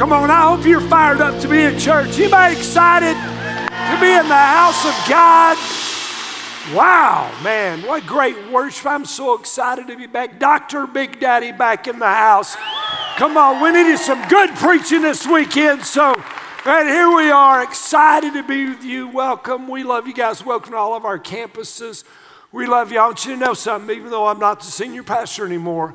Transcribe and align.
Come 0.00 0.14
on, 0.14 0.30
I 0.30 0.48
hope 0.48 0.64
you're 0.64 0.80
fired 0.80 1.20
up 1.20 1.38
to 1.42 1.46
be 1.46 1.60
in 1.60 1.78
church. 1.78 2.18
Anybody 2.18 2.56
excited 2.56 3.12
to 3.12 4.00
be 4.00 4.10
in 4.10 4.26
the 4.28 4.34
house 4.34 4.86
of 4.86 4.94
God? 5.06 5.58
Wow, 6.74 7.30
man, 7.44 7.82
what 7.82 8.06
great 8.06 8.50
worship. 8.50 8.86
I'm 8.86 9.04
so 9.04 9.38
excited 9.38 9.88
to 9.88 9.98
be 9.98 10.06
back. 10.06 10.38
Dr. 10.38 10.86
Big 10.86 11.20
Daddy 11.20 11.52
back 11.52 11.86
in 11.86 11.98
the 11.98 12.08
house. 12.08 12.56
Come 13.18 13.36
on, 13.36 13.62
we 13.62 13.72
needed 13.72 13.98
some 13.98 14.26
good 14.28 14.48
preaching 14.54 15.02
this 15.02 15.26
weekend, 15.26 15.82
so 15.84 16.14
and 16.64 16.88
here 16.88 17.14
we 17.14 17.30
are, 17.30 17.62
excited 17.62 18.32
to 18.32 18.42
be 18.42 18.70
with 18.70 18.82
you. 18.82 19.06
Welcome. 19.06 19.68
We 19.68 19.82
love 19.82 20.06
you 20.06 20.14
guys. 20.14 20.42
Welcome 20.42 20.72
to 20.72 20.78
all 20.78 20.94
of 20.94 21.04
our 21.04 21.18
campuses. 21.18 22.04
We 22.52 22.66
love 22.66 22.90
you. 22.90 23.00
I 23.00 23.04
want 23.04 23.26
you 23.26 23.34
to 23.34 23.38
know 23.38 23.52
something, 23.52 23.94
even 23.94 24.10
though 24.10 24.28
I'm 24.28 24.38
not 24.38 24.60
the 24.60 24.66
senior 24.66 25.02
pastor 25.02 25.44
anymore, 25.44 25.94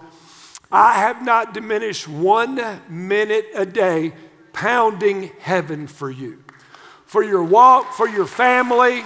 I 0.72 1.00
have 1.00 1.24
not 1.24 1.54
diminished 1.54 2.08
one 2.08 2.82
minute 2.90 3.48
a 3.56 3.66
day 3.66 4.14
pounding 4.54 5.32
heaven 5.40 5.88
for 5.88 6.10
you, 6.10 6.44
for 7.06 7.24
your 7.24 7.44
walk, 7.44 7.94
for 7.94 8.08
your 8.08 8.26
family, 8.26 9.04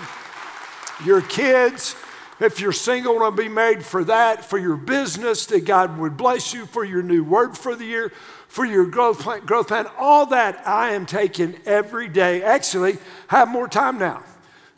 your 1.03 1.21
kids. 1.21 1.95
If 2.39 2.61
you're 2.61 2.71
single, 2.71 3.15
want 3.15 3.35
to 3.35 3.43
be 3.43 3.49
married 3.49 3.83
for 3.83 4.03
that, 4.05 4.45
for 4.45 4.57
your 4.57 4.77
business, 4.77 5.45
that 5.47 5.65
God 5.65 5.97
would 5.97 6.15
bless 6.15 6.53
you, 6.53 6.65
for 6.65 6.85
your 6.85 7.03
new 7.03 7.23
word 7.23 7.57
for 7.57 7.75
the 7.75 7.83
year, 7.83 8.13
for 8.47 8.65
your 8.65 8.85
growth 8.85 9.19
plan, 9.19 9.45
growth 9.45 9.67
plan, 9.67 9.87
all 9.97 10.25
that 10.27 10.65
I 10.65 10.91
am 10.91 11.05
taking 11.05 11.55
every 11.65 12.07
day. 12.07 12.41
Actually, 12.41 12.97
have 13.27 13.49
more 13.49 13.67
time 13.67 13.99
now. 13.99 14.23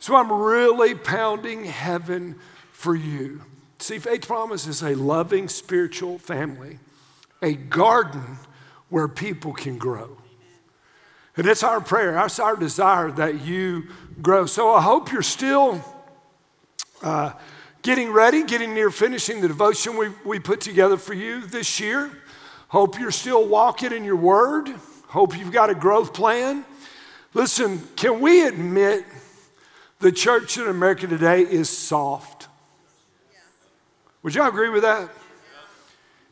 So 0.00 0.16
I'm 0.16 0.32
really 0.32 0.96
pounding 0.96 1.64
heaven 1.64 2.40
for 2.72 2.96
you. 2.96 3.42
See, 3.82 3.98
Faith 3.98 4.28
Promise 4.28 4.68
is 4.68 4.80
a 4.80 4.94
loving 4.94 5.48
spiritual 5.48 6.16
family, 6.16 6.78
a 7.42 7.54
garden 7.54 8.38
where 8.90 9.08
people 9.08 9.52
can 9.52 9.76
grow. 9.76 10.18
And 11.36 11.48
it's 11.48 11.64
our 11.64 11.80
prayer, 11.80 12.16
it's 12.24 12.38
our 12.38 12.54
desire 12.54 13.10
that 13.10 13.44
you 13.44 13.88
grow. 14.22 14.46
So 14.46 14.72
I 14.72 14.82
hope 14.82 15.10
you're 15.10 15.20
still 15.20 15.84
uh, 17.02 17.32
getting 17.82 18.12
ready, 18.12 18.44
getting 18.44 18.72
near 18.72 18.88
finishing 18.88 19.40
the 19.40 19.48
devotion 19.48 19.96
we, 19.96 20.10
we 20.24 20.38
put 20.38 20.60
together 20.60 20.96
for 20.96 21.14
you 21.14 21.44
this 21.44 21.80
year. 21.80 22.08
Hope 22.68 23.00
you're 23.00 23.10
still 23.10 23.48
walking 23.48 23.90
in 23.90 24.04
your 24.04 24.14
word. 24.14 24.68
Hope 25.08 25.36
you've 25.36 25.52
got 25.52 25.70
a 25.70 25.74
growth 25.74 26.14
plan. 26.14 26.64
Listen, 27.34 27.80
can 27.96 28.20
we 28.20 28.46
admit 28.46 29.04
the 29.98 30.12
church 30.12 30.56
in 30.56 30.68
America 30.68 31.08
today 31.08 31.40
is 31.40 31.68
soft? 31.68 32.46
Would 34.22 34.34
y'all 34.34 34.48
agree 34.48 34.68
with 34.68 34.82
that? 34.82 35.08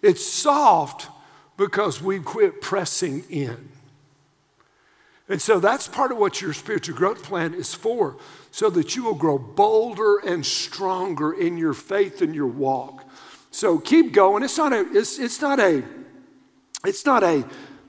It's 0.03 0.25
soft 0.25 1.09
because 1.57 2.01
we 2.01 2.21
quit 2.21 2.61
pressing 2.61 3.25
in. 3.29 3.69
And 5.29 5.41
so 5.41 5.61
that's 5.61 5.87
part 5.87 6.11
of 6.11 6.19
what 6.19 6.41
your 6.41 6.53
spiritual 6.53 6.97
growth 6.97 7.23
plan 7.23 7.55
is 7.55 7.73
for, 7.73 8.17
so 8.51 8.69
that 8.71 8.97
you 8.97 9.05
will 9.05 9.15
grow 9.15 9.39
bolder 9.39 10.19
and 10.19 10.45
stronger 10.45 11.33
in 11.33 11.57
your 11.57 11.73
faith 11.73 12.21
and 12.21 12.35
your 12.35 12.49
walk. 12.49 13.09
So 13.53 13.79
keep 13.79 14.13
going. 14.13 14.43
It's 14.43 14.59
not 14.59 14.73
a, 14.73 14.81
it's, 14.93 15.19
it's 15.19 15.41
not 15.41 15.61
a, 15.61 15.85
it's 16.85 17.07
not 17.07 17.23
a 17.23 17.45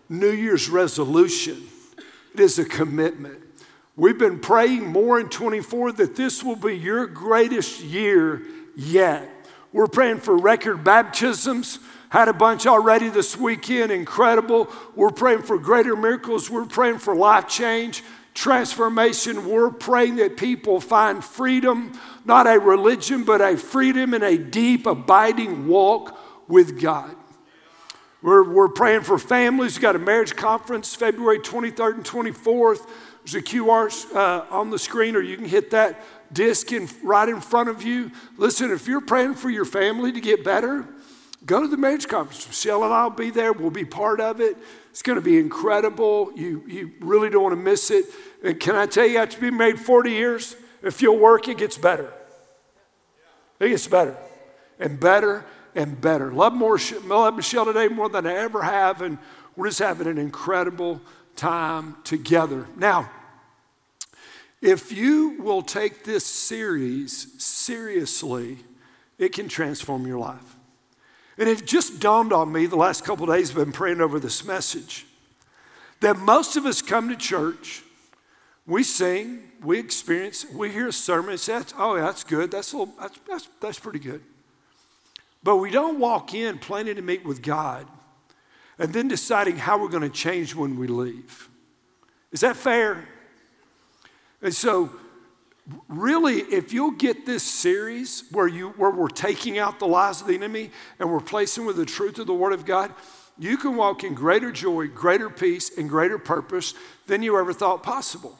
New 0.08 0.30
Year's 0.30 0.70
resolution. 0.70 1.64
It 2.34 2.40
is 2.40 2.60
a 2.60 2.66
commitment. 2.66 3.40
We've 3.96 4.18
been 4.18 4.40
praying 4.40 4.86
more 4.86 5.20
in 5.20 5.30
24 5.30 5.94
that 5.94 6.16
this 6.16 6.44
will 6.44 6.56
be 6.56 6.78
your 6.78 7.08
greatest 7.08 7.82
year 7.82 8.44
yet. 8.76 9.30
We're 9.74 9.88
praying 9.88 10.20
for 10.20 10.38
record 10.38 10.84
baptisms. 10.84 11.80
Had 12.10 12.28
a 12.28 12.34
bunch 12.34 12.68
already 12.68 13.08
this 13.08 13.38
weekend, 13.38 13.92
incredible. 13.92 14.70
We're 14.96 15.12
praying 15.12 15.44
for 15.44 15.58
greater 15.58 15.96
miracles. 15.96 16.50
We're 16.50 16.66
praying 16.66 17.00
for 17.00 17.16
life 17.16 17.48
change, 17.48 18.04
transformation. 18.34 19.48
We're 19.48 19.70
praying 19.70 20.18
that 20.18 20.36
people 20.36 20.82
find 20.82 21.24
freedom, 21.24 21.98
not 22.26 22.48
a 22.48 22.60
religion, 22.60 23.24
but 23.24 23.40
a 23.40 23.56
freedom 23.56 24.14
and 24.14 24.26
a 24.26 24.38
deep, 24.38 24.86
abiding 24.86 25.68
walk 25.68 26.20
with 26.50 26.82
God. 26.82 27.16
We're, 28.22 28.44
we're 28.44 28.68
praying 28.68 29.02
for 29.02 29.18
families. 29.18 29.76
We've 29.76 29.82
got 29.82 29.96
a 29.96 30.00
marriage 30.00 30.36
conference 30.36 30.94
February 30.94 31.40
23rd 31.40 31.94
and 31.94 32.04
24th. 32.04 32.88
There's 33.24 33.36
a 33.36 33.42
QR 33.42 34.16
uh, 34.16 34.46
on 34.52 34.70
the 34.70 34.78
screen, 34.78 35.16
or 35.16 35.22
you 35.22 35.38
can 35.38 35.46
hit 35.46 35.72
that 35.72 36.04
disc 36.34 36.72
in, 36.72 36.88
right 37.04 37.28
in 37.28 37.42
front 37.42 37.70
of 37.70 37.84
you. 37.84 38.12
Listen, 38.38 38.72
if 38.72 38.88
you're 38.88 39.02
praying 39.02 39.36
for 39.36 39.50
your 39.50 39.66
family 39.66 40.12
to 40.12 40.22
get 40.22 40.44
better, 40.44 40.88
Go 41.46 41.62
to 41.62 41.68
the 41.68 41.78
marriage 41.78 42.08
conference. 42.08 42.48
Michelle 42.48 42.84
and 42.84 42.94
I 42.94 43.04
will 43.04 43.10
be 43.12 43.32
there. 43.32 43.52
We'll 43.52 43.72
be 43.72 43.86
part 43.86 44.22
of 44.22 44.40
it. 44.40 44.58
It's 44.92 45.02
going 45.02 45.16
to 45.16 45.24
be 45.24 45.40
incredible. 45.40 46.32
You, 46.36 46.64
you 46.68 46.92
really 47.00 47.30
don't 47.30 47.42
want 47.42 47.54
to 47.54 47.62
miss 47.62 47.90
it. 47.90 48.06
And 48.44 48.60
can 48.60 48.76
I 48.76 48.86
tell 48.86 49.08
you, 49.08 49.18
after 49.18 49.40
being 49.40 49.58
married 49.58 49.80
40 49.80 50.12
years, 50.12 50.56
if 50.84 51.02
you'll 51.02 51.18
work, 51.18 51.48
it 51.48 51.58
gets 51.58 51.78
better. 51.78 52.14
It 53.60 53.70
gets 53.70 53.88
better 53.88 54.16
and 54.80 55.00
better 55.00 55.46
and 55.74 56.00
better. 56.00 56.32
Love, 56.32 56.54
more, 56.54 56.78
love 57.06 57.36
Michelle 57.36 57.66
today 57.66 57.88
more 57.88 58.10
than 58.10 58.28
I 58.28 58.34
ever 58.36 58.62
have, 58.62 59.02
and 59.02 59.18
we're 59.56 59.68
just 59.68 59.80
having 59.80 60.08
an 60.08 60.18
incredible 60.18 61.02
time 61.36 61.96
together. 62.04 62.68
Now, 62.76 63.10
if 64.62 64.92
you 64.92 65.42
will 65.42 65.62
take 65.62 66.04
this 66.04 66.26
series 66.26 67.42
seriously, 67.42 68.60
it 69.18 69.34
can 69.34 69.48
transform 69.48 70.06
your 70.06 70.20
life. 70.20 70.56
And 71.38 71.50
it 71.50 71.66
just 71.66 72.00
dawned 72.00 72.32
on 72.32 72.52
me 72.52 72.68
the 72.68 72.76
last 72.76 73.04
couple 73.04 73.26
days 73.26 73.50
I've 73.50 73.56
been 73.56 73.72
praying 73.72 74.02
over 74.02 74.20
this 74.20 74.46
message 74.46 75.06
that 76.02 76.18
most 76.18 76.56
of 76.56 76.66
us 76.66 76.82
come 76.82 77.10
to 77.10 77.16
church, 77.16 77.84
we 78.66 78.84
sing, 78.84 79.52
we 79.64 79.80
experience, 79.80 80.46
we 80.52 80.72
hear 80.72 80.88
a 80.88 80.94
sermon, 80.94 81.38
say, 81.38 81.62
oh, 81.78 81.96
yeah, 81.96 82.02
that's 82.02 82.24
good, 82.24 82.52
that's, 82.52 82.74
a 82.74 82.78
little, 82.78 82.94
that's, 83.00 83.20
that's, 83.28 83.50
that's 83.60 83.80
pretty 83.80 84.00
good. 84.00 84.22
But 85.44 85.58
we 85.58 85.72
don't 85.72 86.00
walk 86.00 86.34
in 86.34 86.60
planning 86.60 86.96
to 86.96 87.02
meet 87.02 87.24
with 87.24 87.42
God 87.42 87.88
and 88.78 88.94
then 88.94 89.08
deciding 89.08 89.58
how 89.58 89.80
we're 89.80 89.90
going 89.90 90.04
to 90.04 90.10
change 90.10 90.56
when 90.56 90.78
we 90.78 90.88
leave. 90.88 91.50
Is 92.32 92.42
that 92.42 92.56
fair? 92.56 93.08
And 94.42 94.54
so 94.54 94.92
really, 95.88 96.40
if 96.40 96.74
you'll 96.74 96.92
get 96.92 97.26
this 97.26 97.44
series 97.44 98.24
where, 98.32 98.48
you, 98.48 98.70
where 98.72 98.90
we're 98.90 99.08
taking 99.08 99.60
out 99.60 99.80
the 99.80 99.88
lies 99.88 100.22
of 100.22 100.28
the 100.28 100.36
enemy 100.36 100.72
and 101.00 101.12
we're 101.12 101.20
placing 101.20 101.66
with 101.66 101.76
the 101.76 101.86
truth 101.86 102.20
of 102.20 102.28
the 102.28 102.34
Word 102.34 102.54
of 102.54 102.66
God, 102.66 102.94
you 103.38 103.58
can 103.58 103.76
walk 103.76 104.04
in 104.04 104.14
greater 104.14 104.52
joy, 104.52 104.88
greater 104.88 105.30
peace, 105.30 105.78
and 105.78 105.90
greater 105.90 106.18
purpose 106.18 106.74
than 107.08 107.24
you 107.24 107.38
ever 107.40 107.54
thought 107.54 107.84
possible. 107.84 108.38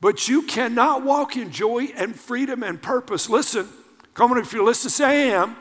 But 0.00 0.26
you 0.26 0.42
cannot 0.42 1.04
walk 1.04 1.36
in 1.36 1.52
joy 1.52 1.92
and 1.96 2.18
freedom 2.18 2.62
and 2.62 2.80
purpose. 2.80 3.28
Listen, 3.28 3.68
come 4.14 4.32
on, 4.32 4.38
if 4.38 4.52
you're 4.52 4.64
listening, 4.64 4.90
say 4.90 5.32
I 5.32 5.34
am, 5.36 5.56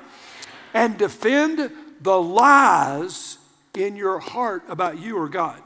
and 0.74 0.98
defend 0.98 1.72
the 2.00 2.20
lies 2.20 3.38
in 3.76 3.96
your 3.96 4.20
heart 4.20 4.64
about 4.68 5.00
you 5.00 5.18
or 5.18 5.30
God. 5.30 5.62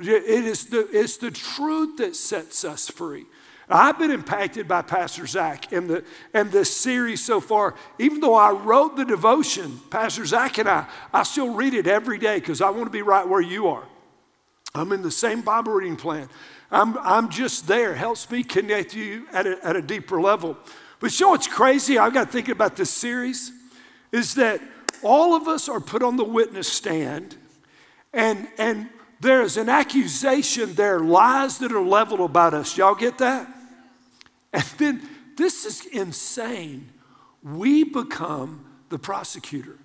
It 0.00 0.24
is 0.44 0.66
the, 0.66 0.88
it's 0.92 1.16
the 1.16 1.30
truth 1.30 1.96
that 1.98 2.14
sets 2.14 2.64
us 2.64 2.88
free. 2.88 3.26
I've 3.70 3.98
been 3.98 4.10
impacted 4.10 4.66
by 4.66 4.82
Pastor 4.82 5.26
Zach 5.26 5.72
and 5.72 5.90
the, 5.90 6.04
and 6.32 6.50
the 6.50 6.64
series 6.64 7.22
so 7.22 7.40
far. 7.40 7.74
Even 7.98 8.20
though 8.20 8.34
I 8.34 8.50
wrote 8.50 8.96
the 8.96 9.04
devotion, 9.04 9.80
Pastor 9.90 10.24
Zach 10.24 10.58
and 10.58 10.68
I, 10.68 10.86
I 11.12 11.22
still 11.24 11.52
read 11.52 11.74
it 11.74 11.86
every 11.86 12.18
day 12.18 12.38
because 12.38 12.62
I 12.62 12.70
want 12.70 12.84
to 12.84 12.90
be 12.90 13.02
right 13.02 13.28
where 13.28 13.42
you 13.42 13.68
are. 13.68 13.84
I'm 14.74 14.92
in 14.92 15.02
the 15.02 15.10
same 15.10 15.42
Bible 15.42 15.72
reading 15.72 15.96
plan. 15.96 16.28
I'm, 16.70 16.96
I'm 16.98 17.28
just 17.28 17.66
there. 17.66 17.94
Helps 17.94 18.30
me 18.30 18.42
connect 18.42 18.94
you 18.94 19.26
at 19.32 19.46
a, 19.46 19.58
at 19.66 19.76
a 19.76 19.82
deeper 19.82 20.20
level. 20.20 20.56
But 21.00 21.18
you 21.18 21.26
know 21.26 21.30
what's 21.30 21.46
crazy? 21.46 21.98
I've 21.98 22.14
got 22.14 22.30
thinking 22.30 22.52
about 22.52 22.76
this 22.76 22.90
series 22.90 23.52
is 24.12 24.34
that 24.36 24.60
all 25.02 25.34
of 25.34 25.46
us 25.46 25.68
are 25.68 25.80
put 25.80 26.02
on 26.02 26.16
the 26.16 26.24
witness 26.24 26.68
stand 26.68 27.36
and, 28.12 28.48
and 28.56 28.88
there's 29.20 29.56
an 29.56 29.68
accusation, 29.68 30.74
there 30.74 31.00
lies 31.00 31.58
that 31.58 31.72
are 31.72 31.84
leveled 31.84 32.20
about 32.20 32.54
us. 32.54 32.76
Y'all 32.76 32.94
get 32.94 33.18
that? 33.18 33.48
And 34.52 34.64
then 34.78 35.08
this 35.36 35.64
is 35.64 35.86
insane. 35.86 36.90
We 37.42 37.84
become 37.84 38.64
the 38.88 38.98
prosecutor, 38.98 39.76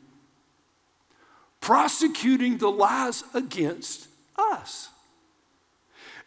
prosecuting 1.61 2.57
the 2.57 2.69
lies 2.69 3.23
against 3.33 4.07
us. 4.37 4.89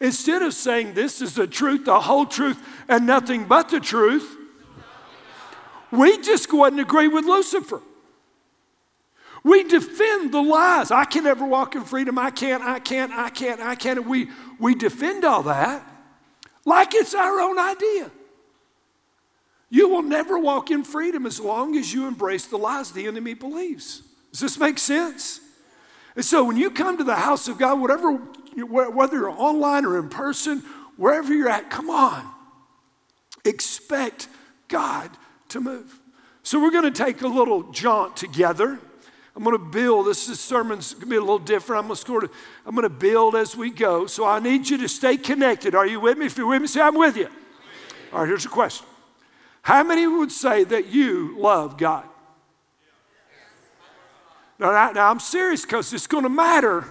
Instead 0.00 0.42
of 0.42 0.52
saying 0.52 0.94
this 0.94 1.22
is 1.22 1.34
the 1.34 1.46
truth, 1.46 1.86
the 1.86 2.00
whole 2.00 2.26
truth, 2.26 2.62
and 2.88 3.06
nothing 3.06 3.46
but 3.46 3.70
the 3.70 3.80
truth, 3.80 4.36
we 5.90 6.18
just 6.18 6.50
go 6.50 6.64
ahead 6.64 6.74
and 6.74 6.82
agree 6.82 7.08
with 7.08 7.24
Lucifer. 7.24 7.80
We 9.46 9.62
defend 9.62 10.32
the 10.32 10.42
lies. 10.42 10.90
I 10.90 11.04
can 11.04 11.22
never 11.22 11.46
walk 11.46 11.76
in 11.76 11.84
freedom. 11.84 12.18
I 12.18 12.32
can't, 12.32 12.64
I 12.64 12.80
can't, 12.80 13.12
I 13.12 13.30
can't, 13.30 13.60
I 13.60 13.76
can't. 13.76 14.04
We, 14.04 14.28
we 14.58 14.74
defend 14.74 15.24
all 15.24 15.44
that 15.44 15.86
like 16.64 16.96
it's 16.96 17.14
our 17.14 17.40
own 17.40 17.56
idea. 17.56 18.10
You 19.70 19.88
will 19.88 20.02
never 20.02 20.36
walk 20.36 20.72
in 20.72 20.82
freedom 20.82 21.26
as 21.26 21.38
long 21.38 21.76
as 21.76 21.94
you 21.94 22.08
embrace 22.08 22.46
the 22.46 22.56
lies 22.56 22.90
the 22.90 23.06
enemy 23.06 23.34
believes. 23.34 24.02
Does 24.32 24.40
this 24.40 24.58
make 24.58 24.80
sense? 24.80 25.40
And 26.16 26.24
so 26.24 26.42
when 26.42 26.56
you 26.56 26.68
come 26.68 26.98
to 26.98 27.04
the 27.04 27.14
house 27.14 27.46
of 27.46 27.56
God, 27.56 27.80
whatever, 27.80 28.14
whether 28.14 29.16
you're 29.16 29.30
online 29.30 29.84
or 29.84 29.96
in 29.96 30.08
person, 30.08 30.64
wherever 30.96 31.32
you're 31.32 31.48
at, 31.48 31.70
come 31.70 31.88
on. 31.88 32.28
Expect 33.44 34.26
God 34.66 35.08
to 35.50 35.60
move. 35.60 36.00
So 36.42 36.60
we're 36.60 36.72
going 36.72 36.92
to 36.92 37.04
take 37.04 37.22
a 37.22 37.28
little 37.28 37.70
jaunt 37.70 38.16
together. 38.16 38.80
I'm 39.36 39.44
going 39.44 39.56
to 39.56 39.62
build. 39.62 40.06
This 40.06 40.30
is, 40.30 40.40
sermon's 40.40 40.94
going 40.94 41.02
to 41.02 41.10
be 41.10 41.16
a 41.16 41.20
little 41.20 41.38
different. 41.38 41.80
I'm 41.80 41.88
going 41.88 41.96
to 41.96 42.06
sort 42.06 42.24
of, 42.24 42.32
I'm 42.64 42.74
going 42.74 42.84
to 42.84 42.88
build 42.88 43.36
as 43.36 43.54
we 43.54 43.70
go. 43.70 44.06
So 44.06 44.26
I 44.26 44.40
need 44.40 44.66
you 44.66 44.78
to 44.78 44.88
stay 44.88 45.18
connected. 45.18 45.74
Are 45.74 45.86
you 45.86 46.00
with 46.00 46.16
me? 46.16 46.24
If 46.24 46.38
you're 46.38 46.46
with 46.46 46.62
me, 46.62 46.68
say 46.68 46.80
I'm 46.80 46.94
with 46.94 47.18
you. 47.18 47.28
All 48.14 48.20
right, 48.20 48.28
here's 48.28 48.46
a 48.46 48.48
question. 48.48 48.86
How 49.60 49.82
many 49.82 50.06
would 50.06 50.32
say 50.32 50.64
that 50.64 50.86
you 50.86 51.36
love 51.38 51.76
God? 51.76 52.04
Now, 54.58 54.90
now 54.92 55.10
I'm 55.10 55.20
serious 55.20 55.66
because 55.66 55.92
it's 55.92 56.06
going 56.06 56.24
to 56.24 56.30
matter. 56.30 56.86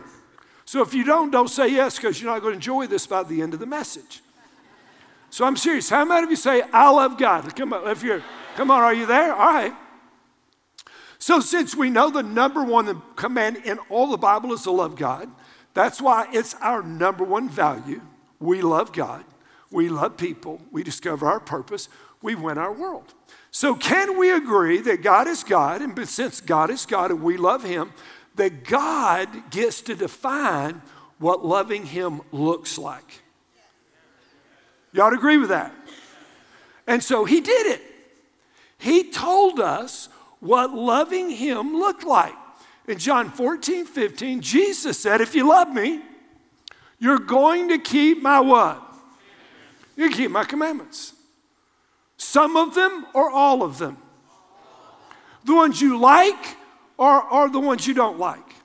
So 0.66 0.84
if 0.84 0.94
you 0.94 1.04
don't, 1.04 1.32
don't 1.32 1.48
say 1.48 1.70
yes 1.70 1.96
because 1.96 2.22
you're 2.22 2.32
not 2.32 2.42
going 2.42 2.52
to 2.52 2.58
enjoy 2.58 2.86
this 2.86 3.08
by 3.08 3.24
the 3.24 3.42
end 3.42 3.56
of 3.56 3.60
the 3.60 3.66
message. 3.66 4.22
So 5.32 5.46
I'm 5.46 5.58
serious. 5.58 5.90
How 5.90 6.06
many 6.06 6.24
of 6.24 6.30
you 6.30 6.36
say, 6.36 6.62
I 6.72 6.92
love 6.92 7.18
God? 7.18 7.56
Come 7.56 7.74
on, 7.74 7.88
if 7.90 8.04
you're, 8.04 8.22
come 8.56 8.70
on, 8.70 8.84
are 8.84 8.94
you 8.94 9.08
there? 9.08 9.34
All 9.34 9.52
right. 9.52 9.74
So 11.26 11.40
since 11.40 11.76
we 11.76 11.90
know 11.90 12.12
the 12.12 12.22
number 12.22 12.64
one 12.64 13.02
command 13.16 13.58
in 13.66 13.80
all 13.90 14.06
the 14.06 14.16
Bible 14.16 14.54
is 14.54 14.62
to 14.62 14.70
love 14.70 14.96
God, 14.96 15.28
that's 15.74 16.00
why 16.00 16.28
it's 16.32 16.54
our 16.62 16.84
number 16.84 17.24
one 17.24 17.50
value. 17.50 18.02
We 18.40 18.62
love 18.62 18.94
God. 18.94 19.26
We 19.72 19.90
love 19.90 20.18
people. 20.18 20.62
We 20.72 20.84
discover 20.84 21.26
our 21.26 21.40
purpose. 21.40 21.90
We 22.22 22.36
win 22.36 22.60
our 22.60 22.72
world. 22.72 23.16
So, 23.50 23.74
can 23.74 24.20
we 24.20 24.32
agree 24.32 24.82
that 24.82 25.02
God 25.02 25.26
is 25.28 25.44
God, 25.44 25.82
and 25.82 26.08
since 26.08 26.42
God 26.42 26.70
is 26.70 26.86
God 26.86 27.10
and 27.10 27.24
we 27.24 27.38
love 27.38 27.64
Him, 27.64 27.92
that 28.36 28.64
God 28.64 29.50
gets 29.50 29.82
to 29.82 29.96
define 29.96 30.84
what 31.18 31.44
loving 31.44 31.88
Him 31.88 32.22
looks 32.32 32.78
like? 32.78 33.24
Y'all 34.94 35.12
agree 35.12 35.38
with 35.38 35.50
that? 35.50 35.74
And 36.86 37.04
so 37.04 37.26
He 37.26 37.42
did 37.42 37.66
it. 37.66 37.82
He 38.78 39.10
told 39.10 39.60
us 39.60 40.10
what 40.46 40.74
loving 40.74 41.30
Him 41.30 41.74
looked 41.74 42.04
like. 42.04 42.36
In 42.88 43.00
John 43.00 43.32
14, 43.32 43.86
15, 43.86 44.42
Jesus 44.42 45.00
said, 45.00 45.20
If 45.20 45.34
you 45.34 45.50
love 45.50 45.74
me, 45.74 46.02
you're 47.00 47.20
going 47.20 47.70
to 47.70 47.80
keep 47.80 48.22
my 48.22 48.40
what? 48.40 48.82
You 49.96 50.12
keep 50.12 50.30
my 50.30 50.44
commandments. 50.44 51.14
Some 52.18 52.56
of 52.56 52.76
them 52.76 53.08
or 53.14 53.32
all 53.32 53.64
of 53.64 53.78
them? 53.78 53.98
The 55.46 55.56
ones 55.56 55.82
you 55.82 55.98
like 55.98 56.58
or, 56.98 57.24
or 57.24 57.50
the 57.50 57.60
ones 57.60 57.88
you 57.88 57.94
don't 57.94 58.20
like? 58.20 58.56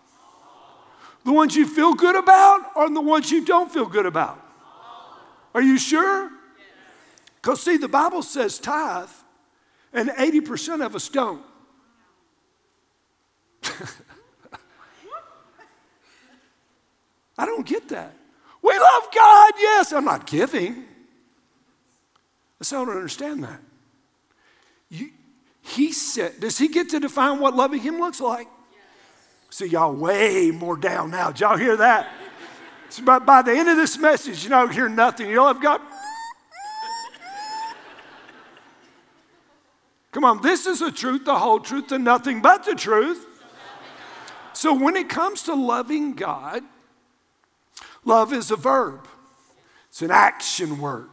The 1.24 1.32
ones 1.32 1.56
you 1.56 1.66
feel 1.66 1.94
good 1.94 2.16
about 2.16 2.70
or 2.76 2.88
the 2.90 3.00
ones 3.00 3.30
you 3.30 3.44
don't 3.44 3.70
feel 3.72 3.86
good 3.86 4.06
about? 4.06 4.40
Are 5.54 5.62
you 5.62 5.78
sure? 5.78 6.30
Because, 7.36 7.62
see, 7.62 7.76
the 7.76 7.88
Bible 7.88 8.22
says 8.22 8.58
tithe, 8.58 9.08
and 9.92 10.10
80% 10.10 10.84
of 10.84 10.94
us 10.94 11.08
don't. 11.08 11.42
I 17.38 17.46
don't 17.46 17.66
get 17.66 17.88
that. 17.88 18.14
We 18.62 18.78
love 18.78 19.08
God, 19.14 19.52
yes. 19.58 19.92
I'm 19.92 20.04
not 20.04 20.26
giving. 20.26 20.84
I 22.60 22.64
still 22.64 22.84
don't 22.84 22.96
understand 22.96 23.44
that. 23.44 23.60
You, 24.90 25.10
he 25.62 25.92
said, 25.92 26.40
does 26.40 26.58
he 26.58 26.68
get 26.68 26.90
to 26.90 27.00
define 27.00 27.38
what 27.40 27.56
loving 27.56 27.80
him 27.80 27.98
looks 27.98 28.20
like? 28.20 28.48
Yes. 28.72 28.80
See, 29.50 29.66
y'all 29.66 29.94
way 29.94 30.50
more 30.50 30.76
down 30.76 31.10
now. 31.10 31.30
Did 31.30 31.40
y'all 31.40 31.56
hear 31.56 31.76
that? 31.76 32.08
so 32.90 33.02
by, 33.04 33.18
by 33.18 33.40
the 33.42 33.52
end 33.52 33.68
of 33.68 33.76
this 33.76 33.96
message, 33.96 34.44
you 34.44 34.50
don't 34.50 34.72
hear 34.72 34.88
nothing. 34.88 35.30
You 35.30 35.40
love 35.40 35.62
God. 35.62 35.80
Come 40.12 40.24
on, 40.24 40.42
this 40.42 40.66
is 40.66 40.80
the 40.80 40.90
truth, 40.90 41.24
the 41.24 41.38
whole 41.38 41.60
truth, 41.60 41.92
and 41.92 42.04
nothing 42.04 42.42
but 42.42 42.64
the 42.64 42.74
truth. 42.74 43.26
So 44.60 44.74
when 44.74 44.94
it 44.94 45.08
comes 45.08 45.44
to 45.44 45.54
loving 45.54 46.12
God, 46.12 46.62
love 48.04 48.30
is 48.34 48.50
a 48.50 48.56
verb, 48.56 49.08
it's 49.88 50.02
an 50.02 50.10
action 50.10 50.78
word. 50.78 51.08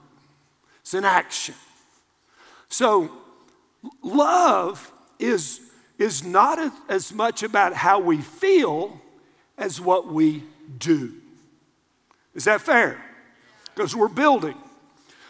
It's 0.82 0.94
an 0.94 1.06
action. 1.06 1.56
So, 2.68 3.10
love 4.04 4.92
is, 5.18 5.62
is 5.98 6.26
not 6.26 6.74
as 6.90 7.14
much 7.14 7.42
about 7.42 7.74
how 7.74 8.02
we 8.02 8.18
feel 8.18 9.00
as 9.58 9.80
what 9.80 10.12
we 10.12 10.44
do. 10.78 11.14
Is 12.36 12.44
that 12.44 12.60
fair? 12.60 13.02
Because 13.74 13.96
we're 13.96 14.10
building. 14.10 14.58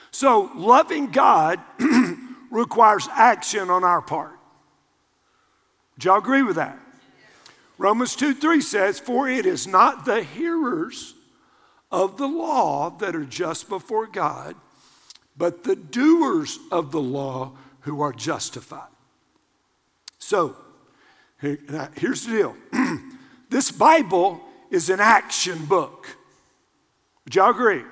So, 0.10 0.50
loving 0.56 1.12
God 1.12 1.60
requires 2.50 3.08
action 3.12 3.70
on 3.70 3.84
our 3.84 4.02
part. 4.02 4.40
Do 6.00 6.10
y'all 6.10 6.18
agree 6.18 6.42
with 6.42 6.56
that? 6.56 6.80
Romans 7.78 8.16
2 8.16 8.34
3 8.34 8.62
says, 8.62 9.00
For 9.00 9.30
it 9.30 9.46
is 9.46 9.68
not 9.68 10.06
the 10.06 10.24
hearers 10.24 11.14
of 11.92 12.18
the 12.18 12.28
law 12.28 12.90
that 12.98 13.16
are 13.16 13.26
just 13.26 13.70
before 13.70 14.08
God 14.08 14.56
but 15.38 15.64
the 15.64 15.76
doers 15.76 16.58
of 16.72 16.92
the 16.92 17.02
law 17.02 17.52
who 17.82 18.02
are 18.02 18.12
justified. 18.12 18.90
So, 20.18 20.56
here's 21.40 22.26
the 22.26 22.32
deal 22.32 22.56
this 23.50 23.72
Bible 23.72 24.42
is 24.72 24.90
an 24.90 25.00
action 25.00 25.66
book. 25.66 26.08
Would 27.26 27.36
y'all 27.36 27.52
agree? 27.52 27.84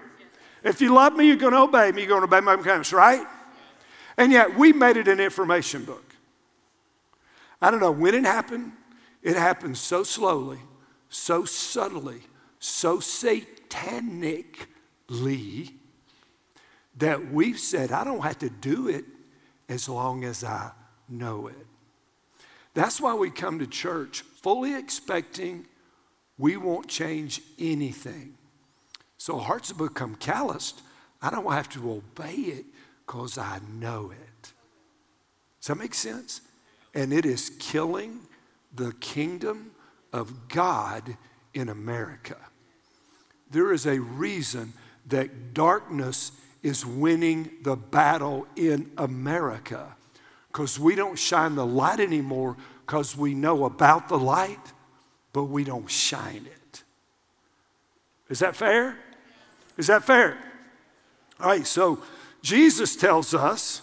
If 0.63 0.81
you 0.81 0.93
love 0.93 1.15
me, 1.15 1.27
you're 1.27 1.35
going 1.35 1.53
to 1.53 1.59
obey 1.59 1.91
me, 1.91 2.01
you're 2.01 2.09
going 2.09 2.21
to 2.21 2.27
obey 2.27 2.43
my 2.43 2.55
commandments, 2.55 2.91
right? 2.91 3.25
And 4.17 4.31
yet, 4.31 4.57
we 4.57 4.73
made 4.73 4.97
it 4.97 5.07
an 5.07 5.19
information 5.19 5.85
book. 5.85 6.15
I 7.61 7.69
don't 7.69 7.79
know 7.79 7.91
when 7.91 8.15
it 8.15 8.23
happened. 8.23 8.71
It 9.25 9.35
happens 9.35 9.79
so 9.79 10.03
slowly, 10.03 10.59
so 11.09 11.43
subtly, 11.45 12.21
so 12.59 12.99
satanically 12.99 15.73
that 16.97 17.31
we've 17.31 17.59
said, 17.59 17.91
I 17.91 18.03
don't 18.03 18.21
have 18.21 18.37
to 18.39 18.51
do 18.51 18.87
it 18.87 19.03
as 19.67 19.89
long 19.89 20.23
as 20.23 20.43
I 20.43 20.69
know 21.09 21.47
it. 21.47 21.65
That's 22.75 23.01
why 23.01 23.15
we 23.15 23.31
come 23.31 23.57
to 23.57 23.65
church 23.65 24.21
fully 24.21 24.75
expecting 24.75 25.65
we 26.37 26.55
won't 26.55 26.87
change 26.87 27.41
anything. 27.57 28.37
So 29.17 29.39
hearts 29.39 29.69
have 29.69 29.79
become 29.79 30.13
calloused. 30.17 30.83
I 31.19 31.31
don't 31.31 31.51
have 31.51 31.69
to 31.69 31.93
obey 31.93 32.35
it 32.35 32.65
because 33.07 33.39
I 33.39 33.59
know 33.73 34.11
it. 34.11 34.53
Does 35.61 35.69
that 35.69 35.79
make 35.79 35.95
sense? 35.95 36.41
And 36.93 37.11
it 37.11 37.25
is 37.25 37.49
killing 37.57 38.19
the 38.75 38.93
kingdom 38.93 39.71
of 40.11 40.47
God 40.47 41.17
in 41.53 41.69
America. 41.69 42.37
There 43.51 43.71
is 43.71 43.85
a 43.85 43.99
reason 43.99 44.73
that 45.07 45.53
darkness 45.53 46.31
is 46.63 46.85
winning 46.85 47.49
the 47.63 47.75
battle 47.75 48.47
in 48.55 48.91
America 48.97 49.95
because 50.47 50.79
we 50.79 50.95
don't 50.95 51.19
shine 51.19 51.55
the 51.55 51.65
light 51.65 51.99
anymore 51.99 52.57
because 52.85 53.15
we 53.15 53.33
know 53.33 53.65
about 53.65 54.09
the 54.09 54.17
light, 54.17 54.73
but 55.33 55.43
we 55.43 55.63
don't 55.63 55.89
shine 55.89 56.45
it. 56.45 56.83
Is 58.29 58.39
that 58.39 58.55
fair? 58.55 58.97
Is 59.77 59.87
that 59.87 60.03
fair? 60.03 60.37
All 61.39 61.47
right, 61.47 61.67
so 61.67 62.01
Jesus 62.41 62.95
tells 62.95 63.33
us 63.33 63.81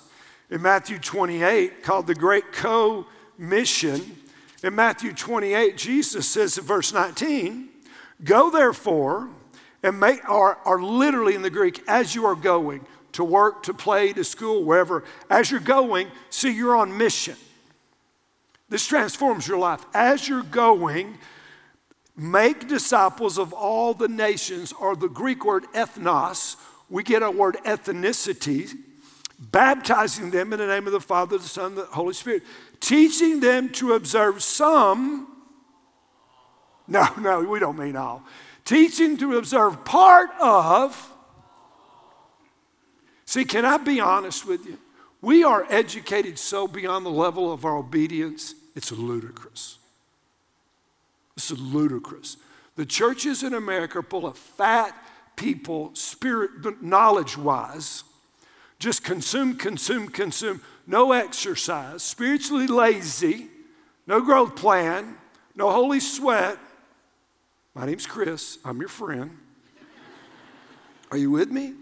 in 0.52 0.60
Matthew 0.60 0.98
28, 0.98 1.82
called 1.82 2.06
the 2.06 2.14
Great 2.14 2.52
Co-Mission. 2.52 4.18
In 4.62 4.76
Matthew 4.76 5.12
28, 5.12 5.76
Jesus 5.76 6.28
says 6.28 6.56
in 6.56 6.64
verse 6.64 6.92
19, 6.92 7.68
Go 8.22 8.50
therefore 8.50 9.28
and 9.82 9.98
make, 9.98 10.28
are, 10.28 10.80
literally 10.80 11.34
in 11.34 11.42
the 11.42 11.50
Greek, 11.50 11.82
as 11.88 12.14
you 12.14 12.24
are 12.26 12.36
going 12.36 12.86
to 13.12 13.24
work, 13.24 13.64
to 13.64 13.74
play, 13.74 14.12
to 14.12 14.22
school, 14.22 14.64
wherever, 14.64 15.02
as 15.28 15.50
you're 15.50 15.60
going, 15.60 16.08
see, 16.30 16.50
you're 16.50 16.76
on 16.76 16.96
mission. 16.96 17.34
This 18.68 18.86
transforms 18.86 19.46
your 19.48 19.58
life. 19.58 19.84
As 19.92 20.28
you're 20.28 20.44
going, 20.44 21.18
make 22.16 22.68
disciples 22.68 23.38
of 23.38 23.52
all 23.52 23.92
the 23.92 24.08
nations, 24.08 24.72
or 24.72 24.94
the 24.94 25.08
Greek 25.08 25.44
word 25.44 25.64
ethnos, 25.74 26.56
we 26.88 27.02
get 27.02 27.22
our 27.22 27.32
word 27.32 27.56
ethnicity, 27.66 28.72
baptizing 29.38 30.30
them 30.30 30.52
in 30.52 30.60
the 30.60 30.66
name 30.66 30.86
of 30.86 30.92
the 30.92 31.00
Father, 31.00 31.36
the 31.36 31.48
Son, 31.48 31.74
the 31.74 31.84
Holy 31.86 32.14
Spirit, 32.14 32.44
teaching 32.82 33.40
them 33.40 33.70
to 33.70 33.94
observe 33.94 34.42
some, 34.42 35.26
no, 36.86 37.08
no, 37.18 37.40
we 37.40 37.58
don't 37.58 37.78
mean 37.78 37.96
all 37.96 38.22
teaching 38.64 39.16
to 39.18 39.36
observe 39.38 39.84
part 39.84 40.30
of. 40.40 41.12
See, 43.24 43.44
can 43.44 43.64
I 43.64 43.78
be 43.78 44.00
honest 44.00 44.46
with 44.46 44.66
you? 44.66 44.78
We 45.20 45.44
are 45.44 45.66
educated 45.70 46.38
so 46.38 46.66
beyond 46.66 47.06
the 47.06 47.10
level 47.10 47.52
of 47.52 47.64
our 47.64 47.76
obedience, 47.76 48.54
it's 48.74 48.90
ludicrous. 48.90 49.78
It's 51.36 51.50
ludicrous. 51.50 52.36
The 52.76 52.86
churches 52.86 53.42
in 53.42 53.54
America 53.54 54.00
are 54.00 54.02
full 54.02 54.26
of 54.26 54.36
fat 54.36 54.94
people, 55.36 55.94
spirit, 55.94 56.82
knowledge 56.82 57.36
wise, 57.36 58.04
just 58.78 59.04
consume, 59.04 59.56
consume, 59.56 60.08
consume, 60.08 60.60
no 60.86 61.12
exercise, 61.12 62.02
spiritually 62.02 62.66
lazy, 62.66 63.48
no 64.06 64.20
growth 64.20 64.56
plan, 64.56 65.16
no 65.54 65.70
holy 65.70 66.00
sweat. 66.00 66.58
My 67.74 67.86
name's 67.86 68.06
Chris, 68.06 68.58
I'm 68.64 68.80
your 68.80 68.88
friend. 68.88 69.38
Are 71.10 71.16
you 71.16 71.30
with 71.30 71.50
me? 71.50 71.74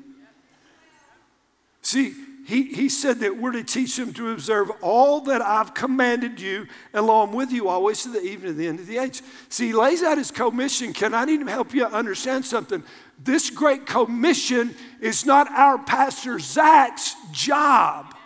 See, 1.83 2.14
he, 2.47 2.64
he 2.64 2.88
said 2.88 3.21
that 3.21 3.37
we're 3.37 3.52
to 3.52 3.62
teach 3.62 3.97
them 3.97 4.12
to 4.14 4.33
observe 4.33 4.71
all 4.83 5.21
that 5.23 5.40
I've 5.40 5.73
commanded 5.73 6.40
you, 6.40 6.66
and 6.92 7.07
lo, 7.07 7.23
I'm 7.23 7.33
with 7.33 7.52
you 7.52 7.69
always 7.69 8.02
to 8.02 8.09
the 8.09 8.19
the 8.19 8.66
end 8.66 8.80
of 8.80 8.87
the 8.88 8.99
age. 8.99 9.23
See, 9.49 9.69
he 9.69 9.73
lays 9.73 10.02
out 10.02 10.19
his 10.19 10.33
commission. 10.33 10.92
Can 10.92 11.14
I 11.14 11.25
need 11.25 11.40
to 11.40 11.47
help 11.47 11.73
you 11.73 11.87
understand 11.87 12.45
something? 12.45 12.83
This 13.23 13.50
great 13.50 13.87
commission 13.87 14.75
is 15.00 15.25
not 15.25 15.49
our 15.52 15.78
pastor 15.78 16.40
Zach's 16.40 17.14
job. 17.30 18.16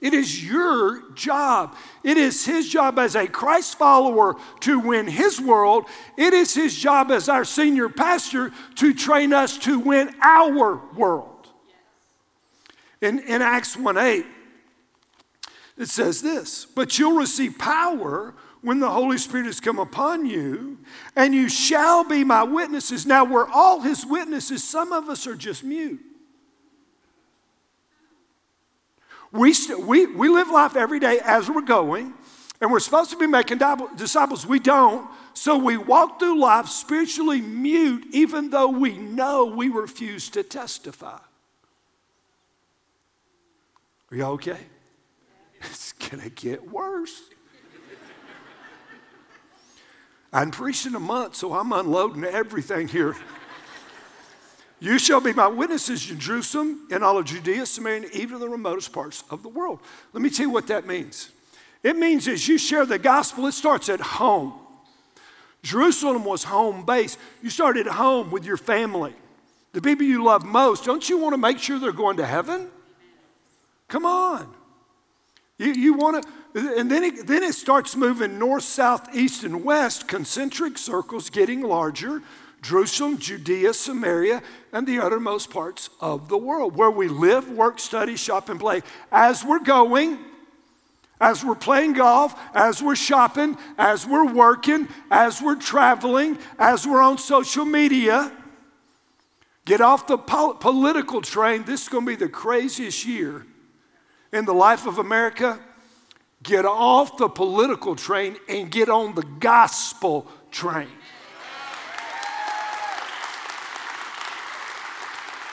It 0.00 0.14
is 0.14 0.44
your 0.48 1.10
job. 1.14 1.74
It 2.04 2.16
is 2.16 2.46
his 2.46 2.68
job 2.68 2.98
as 2.98 3.16
a 3.16 3.26
Christ 3.26 3.76
follower 3.78 4.36
to 4.60 4.78
win 4.78 5.08
his 5.08 5.40
world. 5.40 5.86
It 6.16 6.32
is 6.32 6.54
his 6.54 6.76
job 6.76 7.10
as 7.10 7.28
our 7.28 7.44
senior 7.44 7.88
pastor 7.88 8.52
to 8.76 8.94
train 8.94 9.32
us 9.32 9.58
to 9.58 9.80
win 9.80 10.14
our 10.22 10.80
world. 10.94 11.48
In, 13.00 13.18
in 13.20 13.42
Acts 13.42 13.76
1 13.76 13.98
8, 13.98 14.26
it 15.76 15.88
says 15.88 16.22
this 16.22 16.64
But 16.64 16.98
you'll 16.98 17.16
receive 17.16 17.58
power 17.58 18.34
when 18.60 18.78
the 18.78 18.90
Holy 18.90 19.18
Spirit 19.18 19.46
has 19.46 19.60
come 19.60 19.78
upon 19.80 20.26
you, 20.26 20.78
and 21.16 21.34
you 21.34 21.48
shall 21.48 22.04
be 22.04 22.22
my 22.22 22.44
witnesses. 22.44 23.04
Now, 23.04 23.24
we're 23.24 23.48
all 23.48 23.80
his 23.80 24.04
witnesses. 24.06 24.62
Some 24.62 24.92
of 24.92 25.08
us 25.08 25.26
are 25.26 25.36
just 25.36 25.64
mute. 25.64 26.00
We, 29.32 29.52
st- 29.52 29.86
we, 29.86 30.06
we 30.06 30.28
live 30.28 30.48
life 30.48 30.76
every 30.76 31.00
day 31.00 31.20
as 31.22 31.50
we're 31.50 31.60
going, 31.60 32.14
and 32.60 32.72
we're 32.72 32.80
supposed 32.80 33.10
to 33.10 33.16
be 33.16 33.26
making 33.26 33.58
disciples. 33.96 34.46
We 34.46 34.58
don't. 34.58 35.08
So 35.34 35.56
we 35.56 35.76
walk 35.76 36.18
through 36.18 36.40
life 36.40 36.68
spiritually 36.68 37.40
mute, 37.40 38.06
even 38.12 38.50
though 38.50 38.68
we 38.68 38.96
know 38.96 39.44
we 39.44 39.68
refuse 39.68 40.28
to 40.30 40.42
testify. 40.42 41.18
Are 44.10 44.16
you 44.16 44.24
okay? 44.24 44.58
It's 45.60 45.92
going 45.92 46.22
to 46.22 46.30
get 46.30 46.70
worse. 46.70 47.20
I 50.32 50.42
am 50.42 50.50
preaching 50.50 50.94
a 50.94 51.00
month, 51.00 51.34
so 51.34 51.54
I'm 51.54 51.72
unloading 51.72 52.24
everything 52.24 52.86
here. 52.86 53.16
You 54.80 54.98
shall 54.98 55.20
be 55.20 55.32
my 55.32 55.48
witnesses 55.48 56.10
in 56.10 56.20
Jerusalem, 56.20 56.86
in 56.90 57.02
all 57.02 57.18
of 57.18 57.24
Judea, 57.24 57.66
Samaria, 57.66 58.02
and 58.02 58.12
even 58.12 58.38
the 58.38 58.48
remotest 58.48 58.92
parts 58.92 59.24
of 59.30 59.42
the 59.42 59.48
world. 59.48 59.80
Let 60.12 60.22
me 60.22 60.30
tell 60.30 60.46
you 60.46 60.52
what 60.52 60.68
that 60.68 60.86
means. 60.86 61.30
It 61.82 61.96
means 61.96 62.28
as 62.28 62.46
you 62.46 62.58
share 62.58 62.86
the 62.86 62.98
gospel, 62.98 63.46
it 63.46 63.52
starts 63.52 63.88
at 63.88 64.00
home. 64.00 64.52
Jerusalem 65.62 66.24
was 66.24 66.44
home 66.44 66.84
base. 66.84 67.18
You 67.42 67.50
start 67.50 67.76
at 67.76 67.86
home 67.86 68.30
with 68.30 68.44
your 68.44 68.56
family, 68.56 69.14
the 69.72 69.82
people 69.82 70.06
you 70.06 70.22
love 70.22 70.44
most. 70.44 70.84
Don't 70.84 71.08
you 71.08 71.18
want 71.18 71.32
to 71.32 71.38
make 71.38 71.58
sure 71.58 71.78
they're 71.78 71.92
going 71.92 72.18
to 72.18 72.26
heaven? 72.26 72.68
Come 73.88 74.06
on. 74.06 74.48
You, 75.58 75.72
you 75.72 75.94
want 75.94 76.24
to, 76.54 76.78
and 76.78 76.90
then 76.90 77.02
it, 77.02 77.26
then 77.26 77.42
it 77.42 77.54
starts 77.54 77.96
moving 77.96 78.38
north, 78.38 78.62
south, 78.62 79.14
east, 79.14 79.42
and 79.42 79.64
west, 79.64 80.06
concentric 80.06 80.78
circles 80.78 81.30
getting 81.30 81.62
larger. 81.62 82.22
Jerusalem, 82.62 83.18
Judea, 83.18 83.72
Samaria, 83.72 84.42
and 84.72 84.86
the 84.86 84.98
uttermost 84.98 85.50
parts 85.50 85.90
of 86.00 86.28
the 86.28 86.38
world, 86.38 86.74
where 86.74 86.90
we 86.90 87.08
live, 87.08 87.50
work, 87.50 87.78
study, 87.78 88.16
shop, 88.16 88.48
and 88.48 88.58
play. 88.58 88.82
As 89.12 89.44
we're 89.44 89.62
going, 89.62 90.18
as 91.20 91.44
we're 91.44 91.54
playing 91.54 91.94
golf, 91.94 92.38
as 92.54 92.82
we're 92.82 92.96
shopping, 92.96 93.56
as 93.76 94.06
we're 94.06 94.32
working, 94.32 94.88
as 95.10 95.40
we're 95.40 95.56
traveling, 95.56 96.38
as 96.58 96.86
we're 96.86 97.02
on 97.02 97.18
social 97.18 97.64
media, 97.64 98.32
get 99.64 99.80
off 99.80 100.06
the 100.06 100.18
pol- 100.18 100.54
political 100.54 101.20
train. 101.20 101.64
This 101.64 101.82
is 101.82 101.88
going 101.88 102.04
to 102.06 102.10
be 102.10 102.16
the 102.16 102.28
craziest 102.28 103.04
year 103.04 103.46
in 104.32 104.44
the 104.44 104.54
life 104.54 104.86
of 104.86 104.98
America, 104.98 105.58
get 106.42 106.64
off 106.64 107.16
the 107.16 107.28
political 107.28 107.96
train 107.96 108.36
and 108.48 108.70
get 108.70 108.88
on 108.88 109.14
the 109.14 109.24
gospel 109.40 110.26
train. 110.50 110.88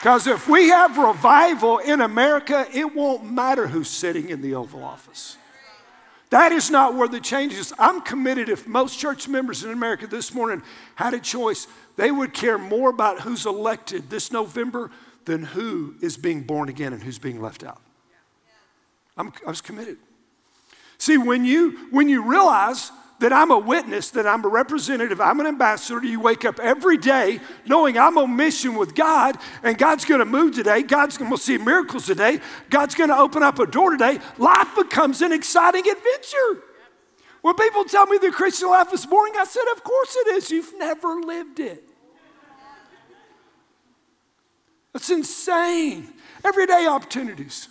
Because 0.06 0.28
if 0.28 0.48
we 0.48 0.68
have 0.68 0.98
revival 0.98 1.78
in 1.78 2.00
America, 2.00 2.64
it 2.72 2.94
won't 2.94 3.28
matter 3.28 3.66
who's 3.66 3.90
sitting 3.90 4.28
in 4.28 4.40
the 4.40 4.54
Oval 4.54 4.84
Office. 4.84 5.36
That 6.30 6.52
is 6.52 6.70
not 6.70 6.94
where 6.94 7.08
the 7.08 7.18
change 7.18 7.52
is. 7.54 7.74
I'm 7.76 8.00
committed. 8.00 8.48
If 8.48 8.68
most 8.68 9.00
church 9.00 9.26
members 9.26 9.64
in 9.64 9.72
America 9.72 10.06
this 10.06 10.32
morning 10.32 10.62
had 10.94 11.12
a 11.12 11.18
choice, 11.18 11.66
they 11.96 12.12
would 12.12 12.32
care 12.32 12.56
more 12.56 12.88
about 12.88 13.22
who's 13.22 13.46
elected 13.46 14.08
this 14.08 14.30
November 14.30 14.92
than 15.24 15.42
who 15.42 15.96
is 16.00 16.16
being 16.16 16.44
born 16.44 16.68
again 16.68 16.92
and 16.92 17.02
who's 17.02 17.18
being 17.18 17.42
left 17.42 17.64
out. 17.64 17.80
I'm, 19.16 19.32
I 19.44 19.50
was 19.50 19.60
committed. 19.60 19.96
See, 20.98 21.18
when 21.18 21.44
you, 21.44 21.88
when 21.90 22.08
you 22.08 22.22
realize 22.22 22.92
that 23.18 23.32
I'm 23.32 23.50
a 23.50 23.58
witness, 23.58 24.10
that 24.10 24.26
I'm 24.26 24.44
a 24.44 24.48
representative, 24.48 25.20
I'm 25.20 25.40
an 25.40 25.46
ambassador, 25.46 26.04
you 26.04 26.20
wake 26.20 26.44
up 26.44 26.60
every 26.60 26.98
day 26.98 27.40
knowing 27.66 27.96
I'm 27.96 28.18
on 28.18 28.36
mission 28.36 28.74
with 28.74 28.94
God 28.94 29.38
and 29.62 29.78
God's 29.78 30.04
gonna 30.04 30.24
move 30.24 30.54
today, 30.54 30.82
God's 30.82 31.16
gonna 31.16 31.36
see 31.38 31.56
miracles 31.58 32.06
today, 32.06 32.40
God's 32.68 32.94
gonna 32.94 33.16
open 33.16 33.42
up 33.42 33.58
a 33.58 33.66
door 33.66 33.90
today, 33.90 34.18
life 34.38 34.74
becomes 34.76 35.22
an 35.22 35.32
exciting 35.32 35.84
adventure. 35.88 36.62
When 37.40 37.54
people 37.54 37.84
tell 37.84 38.06
me 38.06 38.18
the 38.18 38.32
Christian 38.32 38.68
life 38.68 38.92
is 38.92 39.06
boring, 39.06 39.34
I 39.36 39.44
said, 39.44 39.62
Of 39.76 39.84
course 39.84 40.16
it 40.16 40.28
is. 40.34 40.50
You've 40.50 40.76
never 40.78 41.20
lived 41.20 41.60
it. 41.60 41.84
That's 44.92 45.10
insane. 45.10 46.12
Everyday 46.44 46.86
opportunities. 46.86 47.68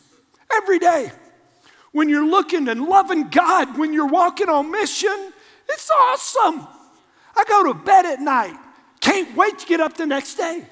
Every 0.50 0.80
day 0.80 1.12
when 1.92 2.08
you're 2.08 2.26
looking 2.26 2.68
and 2.68 2.86
loving 2.86 3.30
God, 3.30 3.78
when 3.78 3.94
you're 3.94 4.06
walking 4.06 4.50
on 4.50 4.70
mission, 4.70 5.34
it's 5.68 5.90
awesome. 5.92 6.68
I 7.36 7.44
go 7.46 7.72
to 7.72 7.74
bed 7.74 8.06
at 8.06 8.22
night, 8.22 8.58
can't 9.00 9.36
wait 9.36 9.60
to 9.60 9.66
get 9.66 9.80
up 9.80 9.98
the 9.98 10.06
next 10.06 10.36
day. 10.36 10.66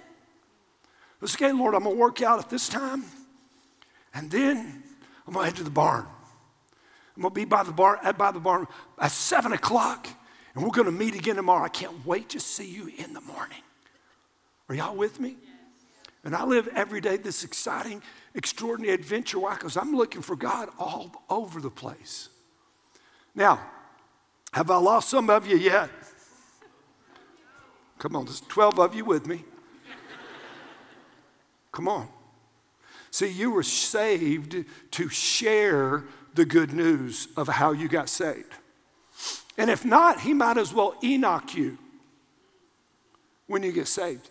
Let's 1.20 1.36
okay, 1.36 1.52
Lord, 1.52 1.76
I'm 1.76 1.84
gonna 1.84 1.96
work 1.96 2.22
out 2.22 2.40
at 2.40 2.50
this 2.50 2.68
time, 2.68 3.04
and 4.14 4.30
then 4.30 4.84
I'm 5.28 5.34
gonna 5.34 5.46
head 5.46 5.56
to 5.58 5.64
the 5.64 5.70
barn. 5.70 6.06
I'm 7.16 7.22
gonna 7.22 7.34
be 7.34 7.46
by 7.46 7.64
the 7.64 7.72
barn, 7.72 8.00
by 8.18 8.32
the 8.32 8.40
barn 8.40 8.68
at 9.00 9.12
seven 9.12 9.54
o'clock, 9.54 10.08
and 10.54 10.64
we're 10.64 10.72
gonna 10.72 10.92
meet 10.92 11.16
again 11.16 11.36
tomorrow. 11.36 11.64
I 11.64 11.70
can't 11.70 12.06
wait 12.06 12.30
to 12.30 12.40
see 12.40 12.70
you 12.70 12.92
in 12.98 13.14
the 13.14 13.22
morning. 13.22 13.62
Are 14.70 14.76
y'all 14.76 14.96
with 14.96 15.20
me? 15.20 15.38
And 16.24 16.36
I 16.36 16.46
live 16.46 16.70
every 16.70 17.02
day 17.02 17.18
this 17.18 17.44
exciting 17.44 18.02
extraordinary 18.34 18.94
adventure. 18.94 19.40
Why? 19.40 19.56
Because 19.56 19.76
I'm 19.76 19.94
looking 19.96 20.22
for 20.22 20.36
God 20.36 20.70
all 20.80 21.24
over 21.30 21.60
the 21.60 21.70
place. 21.70 22.30
Now, 23.36 23.60
have 24.54 24.72
I 24.72 24.78
lost 24.78 25.10
some 25.10 25.30
of 25.30 25.46
you 25.46 25.58
yet? 25.58 25.90
Come 27.98 28.16
on, 28.16 28.26
there's 28.26 28.42
12 28.42 28.80
of 28.80 28.96
you 28.96 29.06
with 29.06 29.28
me. 29.28 29.44
Come 31.72 31.88
on. 31.88 32.08
See, 33.12 33.28
you 33.28 33.52
were 33.52 33.64
saved 33.64 34.66
to 34.92 35.10
share 35.10 36.04
the 36.34 36.46
good 36.46 36.74
news 36.74 37.28
of 37.38 37.48
how 37.48 37.72
you 37.72 37.88
got 37.88 38.10
saved. 38.10 38.54
And 39.58 39.70
if 39.70 39.86
not, 39.86 40.22
he 40.22 40.34
might 40.34 40.58
as 40.58 40.74
well 40.74 40.96
Enoch 41.04 41.56
you 41.56 41.78
when 43.48 43.64
you 43.64 43.72
get 43.72 43.88
saved. 43.88 44.30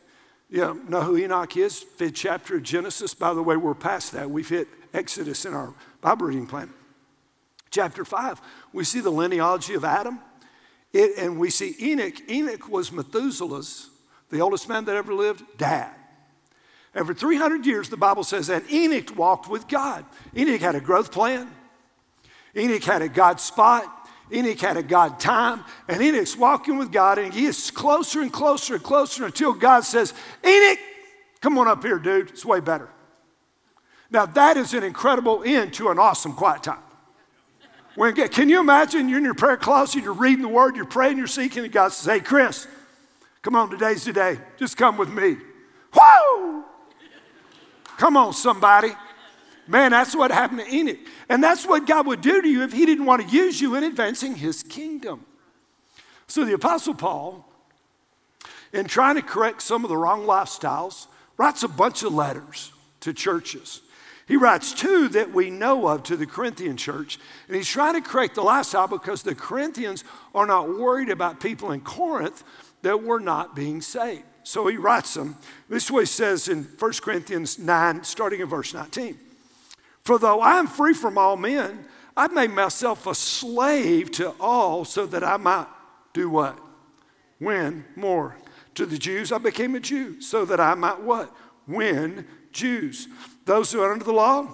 You 0.51 0.83
know 0.89 1.01
who 1.01 1.17
Enoch 1.17 1.57
is? 1.57 1.81
Fifth 1.81 2.15
chapter 2.15 2.57
of 2.57 2.63
Genesis. 2.63 3.15
By 3.15 3.33
the 3.33 3.43
way, 3.43 3.57
we're 3.57 3.75
past 3.75 4.13
that. 4.13 4.31
We've 4.31 4.49
hit 4.49 4.69
Exodus 4.93 5.45
in 5.45 5.55
our 5.55 5.75
Bible 6.01 6.27
reading 6.27 6.47
plan. 6.47 6.73
Chapter 7.73 8.05
5, 8.05 8.41
we 8.75 8.85
see 8.85 9.01
the 9.01 9.11
linealogy 9.11 9.75
of 9.75 9.85
Adam. 9.85 10.21
It, 10.93 11.17
and 11.17 11.41
we 11.41 11.49
see 11.49 11.75
Enoch. 11.81 12.31
Enoch 12.31 12.69
was 12.69 12.93
Methuselah's, 12.93 13.89
the 14.31 14.41
oldest 14.41 14.69
man 14.69 14.85
that 14.85 14.95
ever 14.95 15.15
lived, 15.15 15.43
dad. 15.57 15.91
Every 16.95 17.15
300 17.15 17.65
years, 17.65 17.89
the 17.89 17.97
Bible 17.97 18.25
says 18.25 18.49
that 18.49 18.71
Enoch 18.71 19.17
walked 19.17 19.49
with 19.49 19.67
God. 19.69 20.05
Enoch 20.37 20.61
had 20.61 20.75
a 20.75 20.81
growth 20.81 21.11
plan. 21.11 21.51
Enoch 22.55 22.85
had 22.85 23.01
a 23.01 23.09
God 23.09 23.41
spot. 23.41 23.91
Enoch 24.31 24.61
had 24.61 24.77
a 24.77 24.83
God 24.83 25.19
time, 25.21 25.65
and 25.89 26.01
Enoch's 26.03 26.37
walking 26.37 26.79
with 26.79 26.91
God, 26.91 27.19
and 27.19 27.35
he 27.35 27.43
gets 27.43 27.71
closer 27.71 28.23
and 28.23 28.33
closer 28.33 28.75
and 28.75 28.83
closer 28.83 29.27
until 29.27 29.53
God 29.53 29.85
says, 29.85 30.15
Enoch, 30.45 30.79
come 31.41 31.59
on 31.59 31.69
up 31.69 31.83
here, 31.83 31.99
dude. 31.99 32.31
It's 32.31 32.45
way 32.45 32.61
better. 32.61 32.89
Now, 34.11 34.27
that 34.27 34.57
is 34.57 34.73
an 34.75 34.85
incredible 34.85 35.43
end 35.45 35.75
to 35.75 35.89
an 35.89 35.99
awesome 35.99 36.33
quiet 36.33 36.63
time. 36.63 36.79
When, 37.95 38.15
can 38.15 38.49
you 38.49 38.61
imagine 38.61 39.09
you're 39.09 39.19
in 39.19 39.25
your 39.25 39.35
prayer 39.35 39.57
closet, 39.57 40.03
you're 40.03 40.15
reading 40.15 40.43
the 40.43 40.49
word, 40.49 40.77
you're 40.77 40.85
praying, 40.85 41.19
you're 41.19 41.27
seeking, 41.27 41.65
and 41.65 41.73
God 41.73 41.93
says, 41.93 42.11
Hey, 42.13 42.21
Chris, 42.21 42.67
come 43.43 43.55
on, 43.55 43.71
today's 43.71 44.05
the 44.05 44.13
day. 44.13 44.39
Just 44.59 44.77
come 44.77 44.97
with 44.97 45.11
me. 45.11 45.37
Whoa! 45.95 46.65
Come 47.99 48.17
on, 48.17 48.33
somebody. 48.33 48.93
Man, 49.69 49.91
that's 49.91 50.17
what 50.17 50.31
happened 50.31 50.61
to 50.61 50.75
Enoch. 50.75 50.99
And 51.29 51.45
that's 51.45 51.67
what 51.67 51.87
God 51.87 52.07
would 52.07 52.21
do 52.21 52.43
to 52.43 52.49
you 52.49 52.63
if 52.63 52.73
He 52.73 52.87
didn't 52.87 53.05
want 53.05 53.23
to 53.23 53.29
use 53.29 53.61
you 53.61 53.75
in 53.75 53.85
advancing 53.85 54.35
His 54.35 54.63
kingdom. 54.63 55.25
So 56.27 56.45
the 56.45 56.55
Apostle 56.55 56.95
Paul, 56.95 57.47
in 58.73 58.87
trying 58.87 59.17
to 59.17 59.23
correct 59.23 59.61
some 59.61 59.85
of 59.85 59.91
the 59.91 59.97
wrong 59.97 60.25
lifestyles, 60.25 61.07
writes 61.37 61.63
a 61.63 61.69
bunch 61.69 62.03
of 62.03 62.15
letters 62.15 62.73
to 63.01 63.13
churches. 63.13 63.82
He 64.33 64.39
writes 64.39 64.73
two 64.73 65.09
that 65.09 65.35
we 65.35 65.51
know 65.51 65.87
of 65.89 66.05
to 66.05 66.17
the 66.17 66.25
Corinthian 66.25 66.79
church, 66.79 67.19
and 67.49 67.55
he's 67.55 67.69
trying 67.69 68.03
to 68.03 68.09
correct 68.09 68.35
the 68.35 68.41
lifestyle 68.41 68.89
because 68.89 69.23
the 69.23 69.35
Corinthians 69.35 70.05
are 70.35 70.47
not 70.47 70.79
worried 70.79 71.11
about 71.11 71.39
people 71.39 71.71
in 71.71 71.83
Corinth 71.83 72.43
that 72.81 73.03
were 73.03 73.21
not 73.21 73.55
being 73.55 73.83
saved. 73.83 74.23
So 74.43 74.69
he 74.69 74.79
writes 74.79 75.13
them. 75.13 75.37
This 75.69 75.85
is 75.85 75.91
what 75.91 76.01
he 76.01 76.07
says 76.07 76.49
in 76.49 76.63
1 76.65 76.93
Corinthians 77.03 77.59
9, 77.59 78.05
starting 78.05 78.41
in 78.41 78.49
verse 78.49 78.73
19. 78.73 79.19
For 80.01 80.19
though 80.19 80.41
I 80.41 80.59
am 80.59 80.67
free 80.67 80.95
from 80.95 81.19
all 81.19 81.37
men, 81.37 81.85
I've 82.17 82.33
made 82.33 82.53
myself 82.53 83.07
a 83.07 83.15
slave 83.15 84.13
to 84.13 84.31
all 84.41 84.87
so 84.87 85.05
that 85.05 85.23
I 85.23 85.37
might 85.37 85.67
do 86.15 86.31
what? 86.31 86.59
Win 87.39 87.85
more. 87.97 88.37
To 88.77 88.87
the 88.87 88.97
Jews, 88.97 89.31
I 89.31 89.37
became 89.37 89.75
a 89.75 89.81
Jew 89.81 90.23
so 90.23 90.47
that 90.47 90.59
I 90.59 90.73
might 90.73 91.03
what? 91.03 91.37
Win 91.69 92.27
Jews. 92.51 93.09
Those 93.45 93.73
who 93.73 93.81
are 93.81 93.93
under 93.93 94.05
the 94.05 94.13
law, 94.13 94.49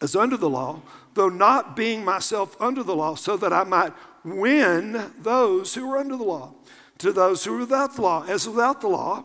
as 0.00 0.14
under 0.14 0.36
the 0.36 0.50
law, 0.50 0.82
though 1.14 1.28
not 1.28 1.76
being 1.76 2.04
myself 2.04 2.56
under 2.60 2.82
the 2.82 2.94
law, 2.94 3.14
so 3.14 3.36
that 3.36 3.52
I 3.52 3.64
might 3.64 3.92
win 4.24 5.12
those 5.20 5.74
who 5.74 5.90
are 5.90 5.98
under 5.98 6.16
the 6.16 6.24
law 6.24 6.54
to 6.98 7.12
those 7.12 7.44
who 7.44 7.54
are 7.54 7.58
without 7.58 7.94
the 7.94 8.02
law, 8.02 8.24
as 8.26 8.48
without 8.48 8.80
the 8.80 8.88
law, 8.88 9.24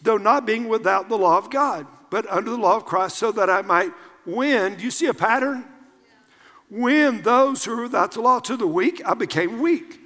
though 0.00 0.16
not 0.16 0.46
being 0.46 0.68
without 0.68 1.08
the 1.08 1.18
law 1.18 1.38
of 1.38 1.50
God, 1.50 1.86
but 2.10 2.28
under 2.30 2.50
the 2.50 2.56
law 2.56 2.76
of 2.76 2.84
Christ, 2.84 3.16
so 3.16 3.32
that 3.32 3.48
I 3.48 3.62
might 3.62 3.92
win. 4.26 4.76
Do 4.76 4.84
you 4.84 4.90
see 4.90 5.06
a 5.06 5.14
pattern? 5.14 5.64
Win 6.68 7.22
those 7.22 7.64
who 7.64 7.78
are 7.78 7.82
without 7.82 8.12
the 8.12 8.20
law. 8.20 8.40
To 8.40 8.56
the 8.56 8.66
weak, 8.66 9.02
I 9.04 9.14
became 9.14 9.60
weak, 9.60 10.00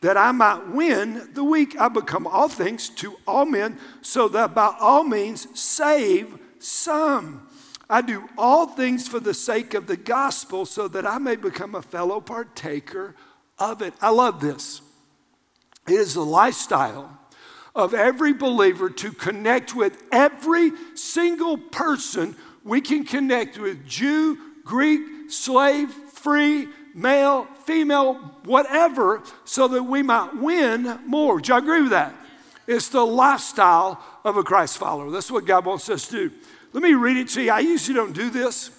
that 0.00 0.16
I 0.16 0.32
might 0.32 0.68
win 0.68 1.30
the 1.34 1.44
weak. 1.44 1.78
I 1.78 1.88
become 1.88 2.26
all 2.26 2.48
things 2.48 2.88
to 2.90 3.16
all 3.26 3.44
men, 3.44 3.78
so 4.02 4.28
that 4.28 4.54
by 4.54 4.74
all 4.80 5.04
means 5.04 5.46
save 5.58 6.38
some. 6.58 7.45
I 7.88 8.00
do 8.00 8.28
all 8.36 8.66
things 8.66 9.06
for 9.06 9.20
the 9.20 9.34
sake 9.34 9.74
of 9.74 9.86
the 9.86 9.96
gospel, 9.96 10.66
so 10.66 10.88
that 10.88 11.06
I 11.06 11.18
may 11.18 11.36
become 11.36 11.74
a 11.74 11.82
fellow 11.82 12.20
partaker 12.20 13.14
of 13.58 13.80
it. 13.82 13.94
I 14.00 14.10
love 14.10 14.40
this. 14.40 14.80
It 15.86 15.94
is 15.94 16.14
the 16.14 16.24
lifestyle 16.24 17.18
of 17.74 17.94
every 17.94 18.32
believer 18.32 18.90
to 18.90 19.12
connect 19.12 19.74
with 19.74 20.02
every 20.10 20.72
single 20.94 21.58
person 21.58 22.34
we 22.64 22.80
can 22.80 23.04
connect 23.04 23.58
with 23.58 23.86
Jew, 23.86 24.38
Greek, 24.64 25.30
slave, 25.30 25.90
free, 25.90 26.68
male, 26.94 27.46
female, 27.64 28.14
whatever, 28.44 29.22
so 29.44 29.68
that 29.68 29.84
we 29.84 30.02
might 30.02 30.34
win 30.34 30.98
more. 31.06 31.40
Do 31.40 31.52
you 31.52 31.58
agree 31.58 31.82
with 31.82 31.90
that? 31.90 32.14
It's 32.66 32.88
the 32.88 33.06
lifestyle 33.06 34.02
of 34.24 34.36
a 34.36 34.42
Christ 34.42 34.78
follower. 34.78 35.10
That's 35.10 35.30
what 35.30 35.44
God 35.44 35.66
wants 35.66 35.88
us 35.88 36.08
to 36.08 36.30
do. 36.30 36.34
Let 36.76 36.82
me 36.82 36.92
read 36.92 37.16
it 37.16 37.28
to 37.30 37.42
you. 37.42 37.50
I 37.50 37.60
usually 37.60 37.94
don't 37.94 38.12
do 38.12 38.28
this, 38.28 38.70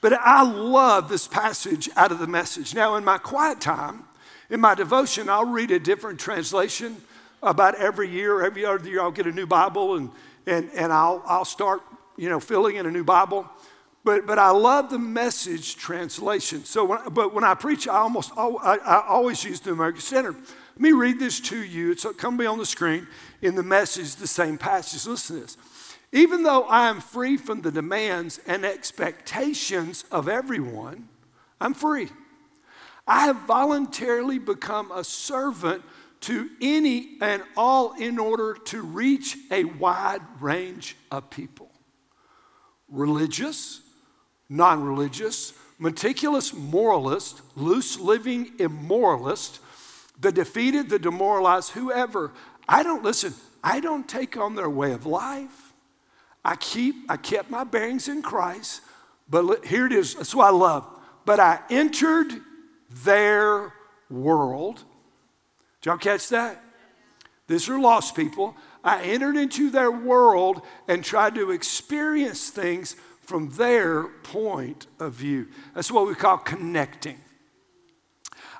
but 0.00 0.12
I 0.12 0.44
love 0.44 1.08
this 1.08 1.26
passage 1.26 1.90
out 1.96 2.12
of 2.12 2.20
the 2.20 2.28
message. 2.28 2.72
Now, 2.72 2.94
in 2.94 3.04
my 3.04 3.18
quiet 3.18 3.60
time, 3.60 4.04
in 4.48 4.60
my 4.60 4.76
devotion, 4.76 5.28
I'll 5.28 5.44
read 5.44 5.72
a 5.72 5.80
different 5.80 6.20
translation 6.20 6.98
about 7.42 7.74
every 7.74 8.08
year. 8.08 8.44
Every 8.44 8.64
other 8.64 8.88
year, 8.88 9.00
I'll 9.00 9.10
get 9.10 9.26
a 9.26 9.32
new 9.32 9.48
Bible 9.48 9.96
and, 9.96 10.08
and, 10.46 10.70
and 10.76 10.92
I'll, 10.92 11.20
I'll 11.26 11.44
start, 11.44 11.82
you 12.16 12.28
know, 12.28 12.38
filling 12.38 12.76
in 12.76 12.86
a 12.86 12.92
new 12.92 13.02
Bible. 13.02 13.50
But, 14.04 14.24
but 14.24 14.38
I 14.38 14.50
love 14.52 14.88
the 14.88 15.00
message 15.00 15.74
translation. 15.74 16.64
So, 16.64 16.84
when, 16.84 17.00
but 17.10 17.34
when 17.34 17.42
I 17.42 17.54
preach, 17.54 17.88
I 17.88 17.96
almost 17.96 18.30
I, 18.36 18.78
I 18.84 19.04
always 19.08 19.42
use 19.42 19.58
the 19.58 19.72
American 19.72 20.00
Standard. 20.00 20.36
Let 20.36 20.80
me 20.80 20.92
read 20.92 21.18
this 21.18 21.40
to 21.40 21.60
you. 21.60 21.90
It's 21.90 22.06
come 22.18 22.36
be 22.36 22.46
on 22.46 22.58
the 22.58 22.66
screen 22.66 23.08
in 23.42 23.56
the 23.56 23.64
message, 23.64 24.14
the 24.14 24.28
same 24.28 24.58
passage. 24.58 25.04
Listen 25.08 25.36
to 25.38 25.42
this. 25.42 25.56
Even 26.16 26.44
though 26.44 26.62
I 26.62 26.88
am 26.88 27.02
free 27.02 27.36
from 27.36 27.60
the 27.60 27.70
demands 27.70 28.40
and 28.46 28.64
expectations 28.64 30.06
of 30.10 30.30
everyone, 30.30 31.10
I'm 31.60 31.74
free. 31.74 32.08
I 33.06 33.26
have 33.26 33.42
voluntarily 33.42 34.38
become 34.38 34.90
a 34.90 35.04
servant 35.04 35.82
to 36.22 36.48
any 36.62 37.18
and 37.20 37.42
all 37.54 37.92
in 38.00 38.18
order 38.18 38.54
to 38.54 38.80
reach 38.80 39.36
a 39.50 39.64
wide 39.64 40.22
range 40.40 40.96
of 41.10 41.28
people 41.28 41.70
religious, 42.88 43.82
non 44.48 44.82
religious, 44.82 45.52
meticulous 45.78 46.54
moralist, 46.54 47.42
loose 47.56 48.00
living 48.00 48.56
immoralist, 48.56 49.58
the 50.18 50.32
defeated, 50.32 50.88
the 50.88 50.98
demoralized, 50.98 51.72
whoever. 51.72 52.32
I 52.66 52.82
don't 52.82 53.04
listen, 53.04 53.34
I 53.62 53.80
don't 53.80 54.08
take 54.08 54.38
on 54.38 54.54
their 54.54 54.70
way 54.70 54.92
of 54.92 55.04
life. 55.04 55.65
I 56.46 56.54
keep, 56.54 56.94
I 57.08 57.16
kept 57.16 57.50
my 57.50 57.64
bearings 57.64 58.06
in 58.06 58.22
Christ, 58.22 58.80
but 59.28 59.64
here 59.64 59.84
it 59.84 59.92
is. 59.92 60.14
That's 60.14 60.32
what 60.32 60.46
I 60.46 60.50
love. 60.50 60.86
But 61.24 61.40
I 61.40 61.58
entered 61.70 62.32
their 63.02 63.72
world. 64.08 64.84
Did 65.80 65.88
y'all 65.88 65.98
catch 65.98 66.28
that? 66.28 66.62
These 67.48 67.68
are 67.68 67.80
lost 67.80 68.14
people. 68.14 68.54
I 68.84 69.02
entered 69.02 69.36
into 69.36 69.70
their 69.70 69.90
world 69.90 70.62
and 70.86 71.04
tried 71.04 71.34
to 71.34 71.50
experience 71.50 72.48
things 72.48 72.94
from 73.22 73.50
their 73.50 74.04
point 74.04 74.86
of 75.00 75.14
view. 75.14 75.48
That's 75.74 75.90
what 75.90 76.06
we 76.06 76.14
call 76.14 76.38
connecting. 76.38 77.18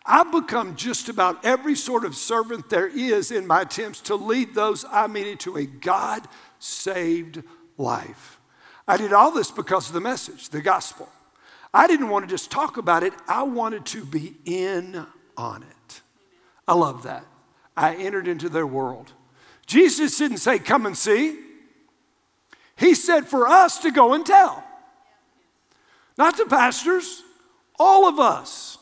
I've 0.05 0.33
become 0.33 0.75
just 0.75 1.09
about 1.09 1.45
every 1.45 1.77
sort 1.77 2.05
of 2.05 2.17
servant 2.17 2.69
there 2.69 2.89
is 2.89 3.31
in 3.31 3.47
my 3.47 3.61
attempts 3.61 4.01
to 4.03 4.17
lead 4.17 4.57
those 4.57 4.85
I 4.91 5.07
meet 5.07 5.29
into 5.29 5.57
a 5.57 5.67
God 5.67 6.27
saved 6.59 7.45
life. 7.79 8.39
I 8.89 8.97
did 8.97 9.13
all 9.13 9.31
this 9.31 9.51
because 9.51 9.89
of 9.89 9.95
the 9.95 10.01
message, 10.01 10.49
the 10.51 10.61
gospel. 10.61 11.09
I 11.75 11.87
didn't 11.87 12.09
want 12.09 12.25
to 12.25 12.31
just 12.31 12.51
talk 12.51 12.77
about 12.77 13.03
it, 13.03 13.13
I 13.29 13.43
wanted 13.43 13.85
to 13.87 14.05
be 14.05 14.35
in 14.45 15.07
on 15.37 15.63
it. 15.63 16.01
I 16.67 16.75
love 16.75 17.03
that. 17.03 17.25
I 17.77 17.95
entered 17.95 18.29
into 18.29 18.49
their 18.49 18.67
world. 18.67 19.13
Jesus 19.67 20.17
didn't 20.17 20.39
say, 20.39 20.59
Come 20.59 20.87
and 20.87 20.97
see. 20.97 21.41
He 22.77 22.95
said 22.95 23.27
for 23.27 23.49
us 23.49 23.79
to 23.81 23.91
go 23.91 24.15
and 24.15 24.25
tell. 24.25 24.63
Not 26.19 26.37
the 26.37 26.47
pastors, 26.47 27.23
all 27.79 28.07
of 28.07 28.19
us. 28.19 28.79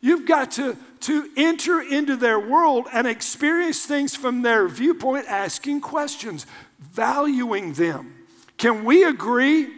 You've 0.00 0.26
got 0.26 0.52
to, 0.52 0.76
to 1.00 1.28
enter 1.36 1.80
into 1.82 2.16
their 2.16 2.40
world 2.40 2.86
and 2.92 3.06
experience 3.06 3.84
things 3.84 4.16
from 4.16 4.42
their 4.42 4.66
viewpoint, 4.68 5.26
asking 5.28 5.82
questions, 5.82 6.46
valuing 6.80 7.74
them. 7.74 8.14
Can 8.56 8.84
we 8.84 9.04
agree 9.04 9.68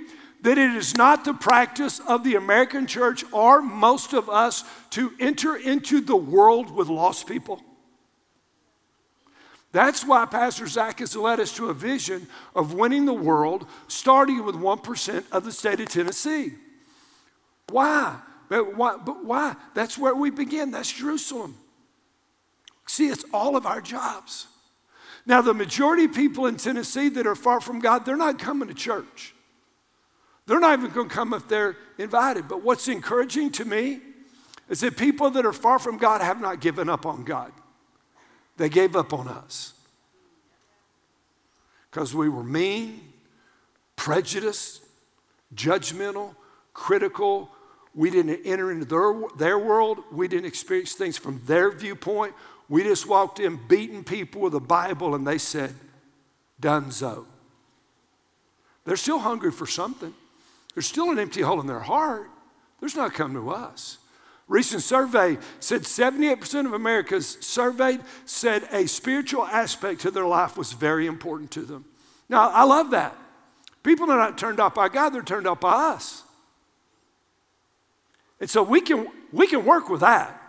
that 0.42 0.58
it 0.58 0.72
is 0.72 0.96
not 0.96 1.24
the 1.24 1.34
practice 1.34 2.00
of 2.00 2.24
the 2.24 2.34
American 2.34 2.86
church 2.86 3.24
or 3.32 3.62
most 3.62 4.12
of 4.12 4.28
us 4.28 4.64
to 4.90 5.12
enter 5.20 5.56
into 5.56 6.00
the 6.00 6.16
world 6.16 6.70
with 6.70 6.88
lost 6.88 7.26
people. 7.26 7.62
That's 9.70 10.04
why 10.04 10.26
Pastor 10.26 10.66
Zach 10.66 10.98
has 10.98 11.16
led 11.16 11.40
us 11.40 11.54
to 11.56 11.70
a 11.70 11.74
vision 11.74 12.26
of 12.54 12.74
winning 12.74 13.06
the 13.06 13.14
world, 13.14 13.66
starting 13.88 14.44
with 14.44 14.54
1% 14.54 15.24
of 15.32 15.44
the 15.44 15.52
state 15.52 15.80
of 15.80 15.88
Tennessee. 15.88 16.52
Why? 17.70 18.18
But 18.50 18.76
why? 18.76 18.98
But 19.02 19.24
why? 19.24 19.56
That's 19.72 19.96
where 19.96 20.14
we 20.14 20.28
begin. 20.30 20.72
That's 20.72 20.92
Jerusalem. 20.92 21.56
See, 22.86 23.06
it's 23.06 23.24
all 23.32 23.56
of 23.56 23.64
our 23.64 23.80
jobs. 23.80 24.48
Now, 25.24 25.40
the 25.40 25.54
majority 25.54 26.04
of 26.04 26.12
people 26.12 26.46
in 26.46 26.56
Tennessee 26.56 27.08
that 27.10 27.26
are 27.26 27.36
far 27.36 27.60
from 27.60 27.80
God, 27.80 28.04
they're 28.04 28.16
not 28.16 28.38
coming 28.38 28.68
to 28.68 28.74
church. 28.74 29.34
They're 30.46 30.60
not 30.60 30.78
even 30.78 30.90
going 30.90 31.08
to 31.08 31.14
come 31.14 31.32
if 31.32 31.46
they're 31.48 31.76
invited. 31.98 32.48
But 32.48 32.62
what's 32.62 32.88
encouraging 32.88 33.52
to 33.52 33.64
me 33.64 34.00
is 34.68 34.80
that 34.80 34.96
people 34.96 35.30
that 35.30 35.46
are 35.46 35.52
far 35.52 35.78
from 35.78 35.98
God 35.98 36.20
have 36.20 36.40
not 36.40 36.60
given 36.60 36.88
up 36.88 37.06
on 37.06 37.24
God. 37.24 37.52
They 38.56 38.68
gave 38.68 38.96
up 38.96 39.12
on 39.12 39.28
us 39.28 39.74
because 41.90 42.14
we 42.14 42.28
were 42.28 42.42
mean, 42.42 43.12
prejudiced, 43.96 44.82
judgmental, 45.54 46.34
critical. 46.72 47.50
We 47.94 48.10
didn't 48.10 48.40
enter 48.46 48.72
into 48.72 48.86
their, 48.86 49.14
their 49.36 49.58
world. 49.58 50.02
We 50.10 50.26
didn't 50.26 50.46
experience 50.46 50.94
things 50.94 51.18
from 51.18 51.42
their 51.44 51.70
viewpoint. 51.70 52.34
We 52.72 52.84
just 52.84 53.06
walked 53.06 53.38
in 53.38 53.60
beating 53.68 54.02
people 54.02 54.40
with 54.40 54.54
a 54.54 54.60
Bible 54.60 55.14
and 55.14 55.26
they 55.26 55.36
said, 55.36 55.74
Dunzo. 56.58 57.26
They're 58.86 58.96
still 58.96 59.18
hungry 59.18 59.52
for 59.52 59.66
something. 59.66 60.14
There's 60.72 60.86
still 60.86 61.10
an 61.10 61.18
empty 61.18 61.42
hole 61.42 61.60
in 61.60 61.66
their 61.66 61.80
heart. 61.80 62.30
There's 62.80 62.96
not 62.96 63.12
come 63.12 63.34
to 63.34 63.50
us. 63.50 63.98
Recent 64.48 64.82
survey 64.82 65.36
said 65.60 65.82
78% 65.82 66.64
of 66.64 66.72
Americans 66.72 67.44
surveyed 67.44 68.00
said 68.24 68.66
a 68.72 68.88
spiritual 68.88 69.44
aspect 69.44 70.00
to 70.00 70.10
their 70.10 70.26
life 70.26 70.56
was 70.56 70.72
very 70.72 71.06
important 71.06 71.50
to 71.50 71.60
them. 71.60 71.84
Now, 72.30 72.48
I 72.48 72.64
love 72.64 72.92
that. 72.92 73.14
People 73.82 74.10
are 74.10 74.16
not 74.16 74.38
turned 74.38 74.60
off 74.60 74.74
by 74.74 74.88
God, 74.88 75.10
they're 75.10 75.20
turned 75.20 75.46
off 75.46 75.60
by 75.60 75.72
us. 75.92 76.22
And 78.40 78.48
so 78.48 78.62
we 78.62 78.80
can, 78.80 79.08
we 79.30 79.46
can 79.46 79.66
work 79.66 79.90
with 79.90 80.00
that. 80.00 80.41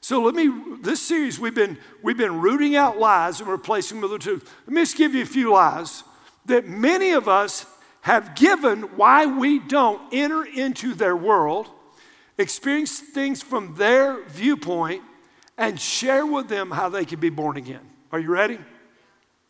So 0.00 0.22
let 0.22 0.34
me, 0.34 0.50
this 0.82 1.02
series, 1.02 1.38
we've 1.40 1.54
been, 1.54 1.78
we've 2.02 2.16
been 2.16 2.40
rooting 2.40 2.76
out 2.76 2.98
lies 2.98 3.40
and 3.40 3.48
replacing 3.48 4.00
them 4.00 4.10
with 4.10 4.20
the 4.20 4.24
truth. 4.24 4.54
Let 4.66 4.74
me 4.74 4.82
just 4.82 4.96
give 4.96 5.14
you 5.14 5.22
a 5.22 5.26
few 5.26 5.52
lies 5.52 6.04
that 6.46 6.68
many 6.68 7.10
of 7.10 7.28
us 7.28 7.66
have 8.02 8.36
given 8.36 8.82
why 8.96 9.26
we 9.26 9.58
don't 9.58 10.00
enter 10.12 10.44
into 10.44 10.94
their 10.94 11.16
world, 11.16 11.68
experience 12.38 13.00
things 13.00 13.42
from 13.42 13.74
their 13.74 14.22
viewpoint, 14.26 15.02
and 15.58 15.80
share 15.80 16.24
with 16.24 16.48
them 16.48 16.70
how 16.70 16.88
they 16.88 17.04
can 17.04 17.18
be 17.18 17.30
born 17.30 17.56
again. 17.56 17.80
Are 18.12 18.20
you 18.20 18.30
ready? 18.30 18.58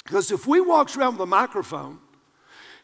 Because 0.04 0.30
if 0.30 0.46
we 0.46 0.60
walked 0.60 0.96
around 0.96 1.14
with 1.14 1.22
a 1.22 1.26
microphone 1.26 1.98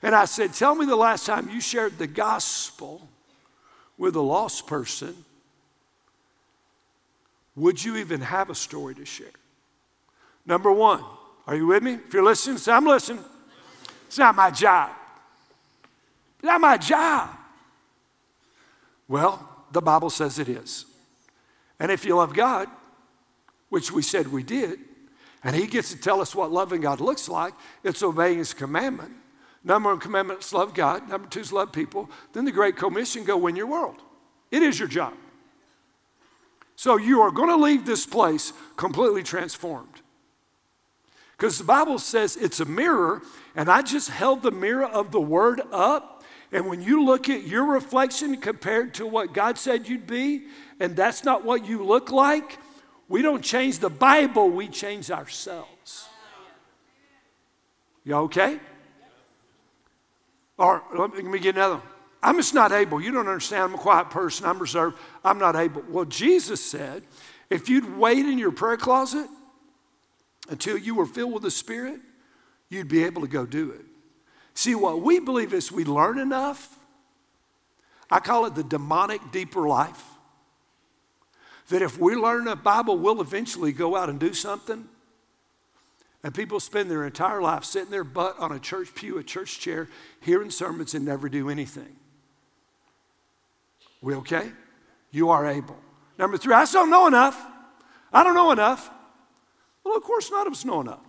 and 0.03 0.15
I 0.15 0.25
said, 0.25 0.53
Tell 0.53 0.75
me 0.75 0.85
the 0.85 0.97
last 0.97 1.25
time 1.25 1.49
you 1.49 1.61
shared 1.61 1.99
the 1.99 2.07
gospel 2.07 3.09
with 3.97 4.17
a 4.17 4.21
lost 4.21 4.67
person, 4.67 5.25
would 7.55 7.83
you 7.85 7.97
even 7.97 8.21
have 8.21 8.51
a 8.51 8.55
story 8.55 8.95
to 8.95 9.05
share? 9.05 9.29
Number 10.47 10.73
one, 10.73 11.05
are 11.47 11.57
you 11.57 11.67
with 11.67 11.83
me? 11.83 11.95
If 11.95 12.13
you're 12.15 12.25
listening, 12.25 12.59
say, 12.59 12.73
I'm 12.73 12.87
listening. 12.87 13.25
It's 14.07 14.19
not 14.19 14.35
my 14.35 14.51
job. 14.51 14.91
It's 16.39 16.45
not 16.45 16.61
my 16.61 16.77
job. 16.77 17.31
Well, 19.09 19.49
the 19.73 19.83
Bible 19.83 20.11
says 20.11 20.39
it 20.39 20.49
is. 20.49 20.87
And 21.79 21.91
if 21.91 22.05
you 22.05 22.17
love 22.17 22.35
God, 22.35 22.69
which 23.69 23.91
we 23.91 24.03
said 24.03 24.29
we 24.29 24.43
did, 24.43 24.79
and 25.45 25.57
He 25.57 25.67
gets 25.67 25.91
to 25.91 25.99
tell 25.99 26.21
us 26.21 26.35
what 26.35 26.53
loving 26.53 26.81
God 26.81 27.01
looks 27.01 27.29
like, 27.29 27.55
it's 27.83 28.03
obeying 28.03 28.39
His 28.39 28.55
commandment. 28.55 29.13
Number 29.65 29.91
one 29.91 30.01
commandment 30.01 30.41
is 30.41 30.53
love 30.53 30.75
God. 30.75 31.09
Number 31.09 31.29
two 31.29 31.41
is 31.41 31.53
love 31.53 31.73
people. 31.73 32.11
Then 32.33 32.45
the 32.45 32.53
Great 32.53 32.77
Commission 32.77 33.25
go 33.25 33.37
win 33.37 33.57
your 33.57 33.67
world. 33.67 34.03
It 34.51 34.63
is 34.63 34.79
your 34.79 34.89
job. 34.89 35.15
So 36.83 36.97
you 36.97 37.21
are 37.21 37.31
going 37.31 37.49
to 37.49 37.65
leave 37.65 37.87
this 37.87 38.05
place 38.05 38.53
completely 38.75 39.23
transformed. 39.23 40.03
Because 41.31 41.57
the 41.57 41.63
Bible 41.63 42.01
says 42.01 42.35
it's 42.35 42.59
a 42.59 42.65
mirror, 42.65 43.23
and 43.55 43.71
I 43.71 43.83
just 43.83 44.11
held 44.11 44.43
the 44.43 44.51
mirror 44.51 44.87
of 44.87 45.13
the 45.13 45.21
Word 45.21 45.63
up. 45.71 46.25
And 46.51 46.67
when 46.67 46.83
you 46.83 47.05
look 47.05 47.29
at 47.29 47.47
your 47.47 47.67
reflection 47.67 48.37
compared 48.37 48.95
to 48.95 49.07
what 49.07 49.33
God 49.33 49.59
said 49.59 49.87
you'd 49.87 50.09
be, 50.09 50.47
and 50.81 50.97
that's 50.97 51.23
not 51.23 51.45
what 51.45 51.65
you 51.65 51.85
look 51.85 52.11
like, 52.11 52.59
we 53.09 53.23
don't 53.23 53.45
change 53.45 53.79
the 53.79 53.89
Bible, 53.89 54.51
we 54.51 54.67
change 54.67 55.09
ourselves. 55.09 56.09
You 58.05 58.15
okay? 58.15 58.59
Or 60.59 60.83
let 60.99 61.15
me 61.15 61.39
get 61.39 61.55
another 61.55 61.77
one. 61.77 61.92
I'm 62.23 62.37
just 62.37 62.55
not 62.55 62.71
able. 62.71 63.01
You 63.01 63.11
don't 63.11 63.27
understand. 63.27 63.65
I'm 63.65 63.75
a 63.75 63.79
quiet 63.79 64.11
person. 64.11 64.47
I'm 64.47 64.59
reserved. 64.59 64.97
I'm 65.25 65.39
not 65.39 65.57
able. 65.57 65.83
Well, 65.89 66.05
Jesus 66.05 66.65
said, 66.65 67.03
if 67.51 67.69
you'd 67.69 67.97
wait 67.97 68.19
in 68.19 68.39
your 68.39 68.53
prayer 68.53 68.77
closet 68.77 69.29
until 70.49 70.79
you 70.79 70.95
were 70.95 71.07
filled 71.07 71.33
with 71.33 71.43
the 71.43 71.51
Spirit, 71.51 72.01
you'd 72.69 72.89
be 72.89 73.05
able 73.05 73.23
to 73.23 73.29
go 73.29 73.45
do 73.45 73.71
it. 73.71 73.85
See, 74.55 74.75
what 74.75 75.03
we 75.03 75.19
believe 75.19 75.53
is 75.53 75.73
we 75.73 75.85
learn 75.85 76.19
enough. 76.19 76.79
I 78.11 78.21
call 78.21 78.47
it 78.47 78.55
the 78.55 78.65
demonic 78.65 79.33
deeper 79.33 79.67
life. 79.67 80.05
That 81.71 81.83
if 81.83 81.99
we 81.99 82.15
learn 82.15 82.45
the 82.45 82.57
Bible, 82.57 82.99
we'll 82.99 83.21
eventually 83.21 83.73
go 83.73 83.97
out 83.97 84.09
and 84.09 84.21
do 84.21 84.35
something 84.35 84.89
and 86.25 86.35
people 86.35 86.61
spend 86.61 86.91
their 86.91 87.05
entire 87.05 87.43
life 87.43 87.65
sitting 87.65 87.91
their 87.91 88.05
butt 88.05 88.39
on 88.39 88.53
a 88.53 88.59
church 88.59 88.95
pew, 88.95 89.19
a 89.19 89.25
church 89.25 89.59
chair, 89.59 89.89
hearing 90.21 90.51
sermons 90.51 90.95
and 90.95 91.05
never 91.05 91.29
do 91.29 91.51
anything. 91.51 91.97
We 94.03 94.15
okay? 94.17 94.51
You 95.11 95.31
are 95.31 95.47
able. 95.47 95.79
Number 96.19 96.37
three, 96.37 96.55
I 96.55 96.65
don't 96.67 96.91
know 96.91 97.07
enough. 97.07 97.41
I 98.13 98.23
don't 98.23 98.35
know 98.35 98.53
enough. 98.53 98.91
Well, 99.85 99.97
of 99.97 100.03
course, 100.03 100.31
none 100.31 100.47
of 100.47 100.53
us 100.53 100.65
know 100.65 100.81
enough. 100.81 101.01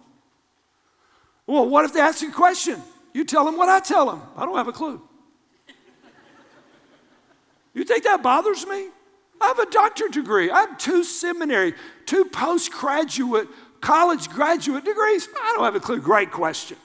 Well, 1.46 1.68
what 1.68 1.84
if 1.84 1.94
they 1.94 2.00
ask 2.00 2.22
you 2.22 2.30
a 2.30 2.34
question? 2.34 2.82
You 3.14 3.26
tell 3.26 3.46
them 3.46 3.58
what 3.58 3.68
I 3.68 3.80
tell 3.80 4.06
them. 4.06 4.22
I 4.38 4.46
don't 4.46 4.56
have 4.56 4.68
a 4.68 4.72
clue. 4.72 5.02
You 7.74 7.84
think 7.84 8.04
that 8.04 8.24
bothers 8.24 8.66
me? 8.66 8.88
I 9.42 9.48
have 9.48 9.60
a 9.60 9.70
doctorate 9.70 10.14
degree. 10.14 10.50
I 10.50 10.62
have 10.62 10.78
two 10.78 11.04
seminary, 11.04 11.74
two 12.06 12.26
postgraduate 12.26 13.48
college 13.84 14.30
graduate 14.30 14.86
degrees? 14.86 15.28
I 15.36 15.54
don't 15.56 15.66
have 15.66 15.76
a 15.76 15.80
clue. 15.80 16.00
Great 16.00 16.32
question. 16.32 16.78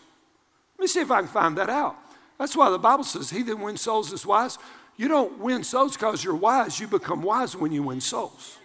Let 0.77 0.83
me 0.83 0.87
see 0.89 1.01
if 1.01 1.11
I 1.11 1.21
can 1.21 1.29
find 1.29 1.57
that 1.57 1.71
out. 1.71 1.97
That's 2.39 2.57
why 2.57 2.71
the 2.71 2.79
Bible 2.79 3.05
says, 3.05 3.31
He 3.31 3.43
that 3.45 3.57
wins 3.57 3.81
souls 3.81 4.13
is 4.13 4.27
wise. 4.27 4.59
You 4.99 5.07
don't 5.07 5.39
win 5.39 5.63
souls 5.63 5.97
because 5.97 6.23
you're 6.25 6.35
wise. 6.35 6.79
You 6.79 6.89
become 6.89 7.23
wise 7.23 7.57
when 7.57 7.71
you 7.73 7.85
win 7.85 8.01
souls. 8.01 8.59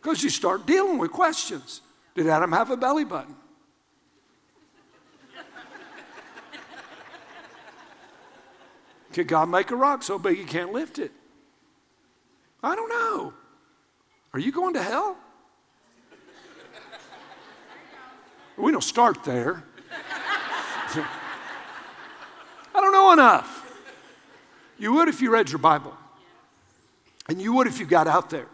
Because 0.00 0.24
you 0.24 0.30
start 0.30 0.66
dealing 0.66 0.98
with 0.98 1.12
questions. 1.12 1.82
Did 2.14 2.26
Adam 2.26 2.50
have 2.52 2.70
a 2.70 2.76
belly 2.76 3.04
button? 3.04 3.36
Could 9.12 9.28
God 9.28 9.48
make 9.50 9.70
a 9.70 9.76
rock 9.76 10.02
so 10.02 10.18
big 10.18 10.38
he 10.38 10.44
can't 10.44 10.72
lift 10.72 10.98
it? 10.98 11.12
I 12.62 12.74
don't 12.74 12.88
know. 12.88 13.34
Are 14.32 14.40
you 14.40 14.50
going 14.52 14.74
to 14.74 14.82
hell? 14.82 15.18
We 18.56 18.72
don't 18.72 18.82
start 18.82 19.22
there. 19.22 19.64
I 22.74 22.80
don't 22.80 22.92
know 22.92 23.12
enough. 23.12 23.57
You 24.78 24.92
would 24.94 25.08
if 25.08 25.20
you 25.20 25.30
read 25.30 25.50
your 25.50 25.58
Bible, 25.58 25.94
and 27.28 27.40
you 27.40 27.52
would 27.54 27.66
if 27.66 27.78
you 27.80 27.86
got 27.86 28.06
out 28.06 28.30
there. 28.30 28.46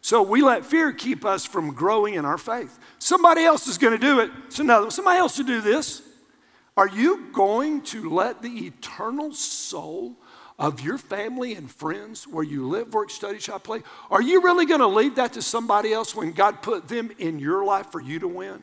So 0.00 0.22
we 0.22 0.40
let 0.40 0.64
fear 0.64 0.92
keep 0.92 1.24
us 1.24 1.44
from 1.44 1.74
growing 1.74 2.14
in 2.14 2.24
our 2.24 2.38
faith. 2.38 2.78
Somebody 2.98 3.44
else 3.44 3.66
is 3.66 3.76
going 3.76 3.92
to 3.92 3.98
do 3.98 4.20
it. 4.20 4.30
So 4.50 4.62
no, 4.62 4.88
somebody 4.88 5.18
else 5.18 5.36
to 5.36 5.42
do 5.42 5.60
this. 5.60 6.02
Are 6.76 6.86
you 6.86 7.26
going 7.32 7.82
to 7.82 8.08
let 8.10 8.42
the 8.42 8.66
eternal 8.66 9.32
soul 9.32 10.14
of 10.58 10.80
your 10.80 10.98
family 10.98 11.54
and 11.54 11.70
friends 11.70 12.26
where 12.26 12.44
you 12.44 12.68
live, 12.68 12.94
work, 12.94 13.10
study, 13.10 13.38
shop, 13.38 13.64
play, 13.64 13.82
are 14.10 14.22
you 14.22 14.42
really 14.42 14.64
going 14.66 14.80
to 14.80 14.86
leave 14.86 15.16
that 15.16 15.32
to 15.34 15.42
somebody 15.42 15.92
else 15.92 16.14
when 16.14 16.32
God 16.32 16.62
put 16.62 16.88
them 16.88 17.10
in 17.18 17.38
your 17.38 17.64
life 17.64 17.90
for 17.90 18.00
you 18.00 18.18
to 18.20 18.28
win? 18.28 18.62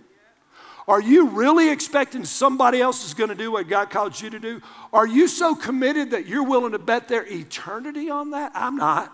Are 0.88 1.02
you 1.02 1.28
really 1.28 1.70
expecting 1.70 2.26
somebody 2.26 2.82
else 2.82 3.06
is 3.06 3.14
going 3.14 3.30
to 3.30 3.36
do 3.36 3.52
what 3.52 3.68
God 3.68 3.90
called 3.90 4.20
you 4.20 4.30
to 4.30 4.40
do? 4.40 4.62
Are 4.92 5.08
you 5.08 5.28
so 5.28 5.56
committed 5.56 6.12
that 6.12 6.28
you're 6.28 6.44
willing 6.44 6.74
to 6.74 6.80
bet 6.80 7.08
their 7.08 7.26
eternity 7.26 8.10
on 8.10 8.32
that? 8.32 8.52
I'm 8.54 8.76
not. 8.76 9.12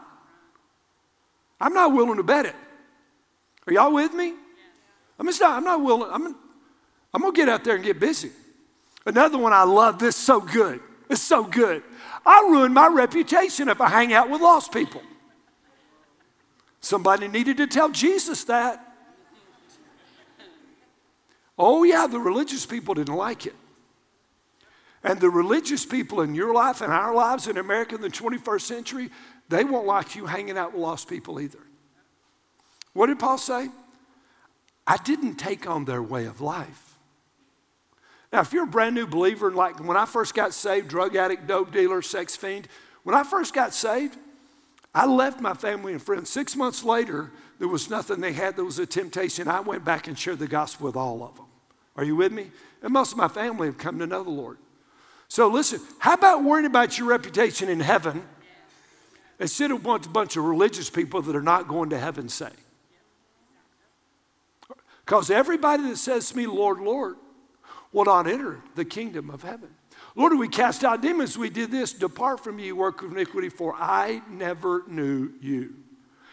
I'm 1.62 1.74
not 1.74 1.94
willing 1.94 2.18
to 2.18 2.24
bet 2.24 2.46
it. 2.46 2.56
Are 3.68 3.74
y'all 3.74 3.94
with 3.94 4.14
me? 4.14 4.34
I'm 5.20 5.26
not, 5.26 5.42
I'm 5.42 5.64
not 5.64 5.82
willing. 5.84 6.10
I'm, 6.12 6.36
I'm 7.14 7.22
going 7.22 7.34
to 7.34 7.38
get 7.38 7.50
out 7.50 7.64
there 7.64 7.76
and 7.76 7.84
get 7.84 8.00
busy. 8.00 8.32
Another 9.06 9.38
one 9.38 9.54
I 9.54 9.64
love 9.64 10.00
this 10.00 10.16
so 10.16 10.40
good. 10.40 10.80
It's 11.10 11.22
so 11.22 11.44
good. 11.44 11.84
I 12.26 12.48
ruin 12.50 12.74
my 12.74 12.88
reputation 12.88 13.70
if 13.70 13.82
I 13.82 13.90
hang 13.90 14.14
out 14.14 14.30
with 14.30 14.42
lost 14.42 14.72
people. 14.72 15.02
Somebody 16.82 17.28
needed 17.28 17.58
to 17.58 17.68
tell 17.68 17.90
Jesus 17.90 18.44
that. 18.46 18.89
Oh, 21.60 21.84
yeah, 21.84 22.08
the 22.08 22.20
religious 22.20 22.66
people 22.66 22.94
didn't 22.94 23.16
like 23.16 23.46
it. 23.46 23.56
And 25.04 25.20
the 25.20 25.30
religious 25.30 25.86
people 25.86 26.22
in 26.22 26.34
your 26.34 26.54
life 26.54 26.80
and 26.82 26.92
our 26.92 27.14
lives 27.14 27.48
in 27.48 27.58
America 27.58 27.96
in 27.96 28.02
the 28.02 28.10
21st 28.10 28.62
century, 28.62 29.10
they 29.50 29.66
won't 29.66 29.86
like 29.86 30.16
you 30.16 30.26
hanging 30.26 30.58
out 30.58 30.74
with 30.74 30.82
lost 30.82 31.10
people 31.10 31.40
either. 31.40 31.60
What 32.94 33.08
did 33.08 33.20
Paul 33.20 33.38
say? 33.38 33.70
I 34.88 34.98
didn't 34.98 35.36
take 35.36 35.70
on 35.70 35.86
their 35.86 36.02
way 36.02 36.26
of 36.26 36.42
life. 36.42 36.98
Now, 38.32 38.42
if 38.42 38.54
you're 38.54 38.64
a 38.64 38.68
brand 38.68 38.96
new 38.96 39.08
believer, 39.08 39.52
like 39.52 39.84
when 39.84 39.98
I 39.98 40.06
first 40.06 40.34
got 40.34 40.54
saved, 40.54 40.88
drug 40.88 41.16
addict, 41.16 41.48
dope 41.48 41.72
dealer, 41.72 42.02
sex 42.02 42.36
fiend, 42.36 42.68
when 43.04 43.16
I 43.16 43.24
first 43.24 43.54
got 43.54 43.74
saved, 43.74 44.18
I 44.94 45.06
left 45.06 45.42
my 45.42 45.54
family 45.54 45.94
and 45.94 46.02
friends. 46.02 46.30
Six 46.30 46.56
months 46.56 46.84
later, 46.84 47.32
there 47.60 47.68
was 47.68 47.90
nothing 47.90 48.22
they 48.22 48.34
had 48.34 48.56
that 48.56 48.64
was 48.64 48.80
a 48.80 48.86
temptation. 48.86 49.48
I 49.48 49.60
went 49.60 49.84
back 49.84 50.08
and 50.08 50.18
shared 50.18 50.40
the 50.40 50.48
gospel 50.48 50.88
with 50.88 50.96
all 50.96 51.24
of 51.24 51.36
them. 51.36 51.46
Are 52.00 52.06
you 52.06 52.16
with 52.16 52.32
me? 52.32 52.50
And 52.82 52.94
most 52.94 53.12
of 53.12 53.18
my 53.18 53.28
family 53.28 53.68
have 53.68 53.78
come 53.78 54.00
to 54.00 54.08
know 54.08 54.24
the 54.24 54.30
Lord. 54.30 54.58
So 55.28 55.50
listen, 55.50 55.82
how 55.98 56.14
about 56.14 56.46
worrying 56.46 56.66
about 56.66 56.98
your 56.98 57.10
reputation 57.10 57.68
in 57.68 57.82
heaven 57.82 58.24
instead 59.38 59.70
of 59.70 59.84
what 59.84 60.06
a 60.06 60.10
bunch 60.10 60.38
of 60.38 60.46
religious 60.46 60.90
people 60.90 61.22
that 61.24 61.36
are 61.36 61.42
not 61.42 61.68
going 61.68 61.90
to 61.90 62.00
heaven 62.00 62.30
say? 62.30 62.52
Because 65.04 65.30
everybody 65.30 65.84
that 65.90 65.98
says 65.98 66.30
to 66.30 66.38
me, 66.38 66.48
Lord, 66.48 66.80
Lord, 66.80 67.18
will 67.92 68.06
not 68.06 68.28
enter 68.28 68.62
the 68.76 68.86
kingdom 68.86 69.30
of 69.30 69.44
heaven. 69.44 69.68
Lord, 70.16 70.38
we 70.38 70.48
cast 70.48 70.86
out 70.86 71.02
demons. 71.02 71.38
We 71.38 71.50
did 71.50 71.70
this. 71.70 71.92
Depart 71.92 72.42
from 72.42 72.60
you, 72.60 72.78
work 72.78 73.04
of 73.04 73.12
iniquity, 73.12 73.50
for 73.50 73.76
I 73.76 74.22
never 74.30 74.86
knew 74.88 75.34
you. 75.42 75.76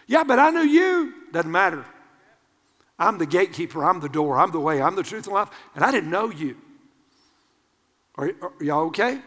Yeah, 0.06 0.22
but 0.22 0.38
I 0.38 0.50
knew 0.50 0.60
you. 0.60 1.12
Doesn't 1.32 1.50
matter. 1.50 1.84
I'm 2.98 3.18
the 3.18 3.26
gatekeeper. 3.26 3.84
I'm 3.84 4.00
the 4.00 4.08
door. 4.08 4.38
I'm 4.38 4.50
the 4.50 4.60
way. 4.60 4.80
I'm 4.80 4.96
the 4.96 5.02
truth 5.02 5.26
and 5.26 5.34
life. 5.34 5.50
And 5.74 5.84
I 5.84 5.90
didn't 5.90 6.10
know 6.10 6.30
you. 6.30 6.56
Are, 8.16 8.30
are 8.40 8.52
y'all 8.60 8.86
okay? 8.86 9.20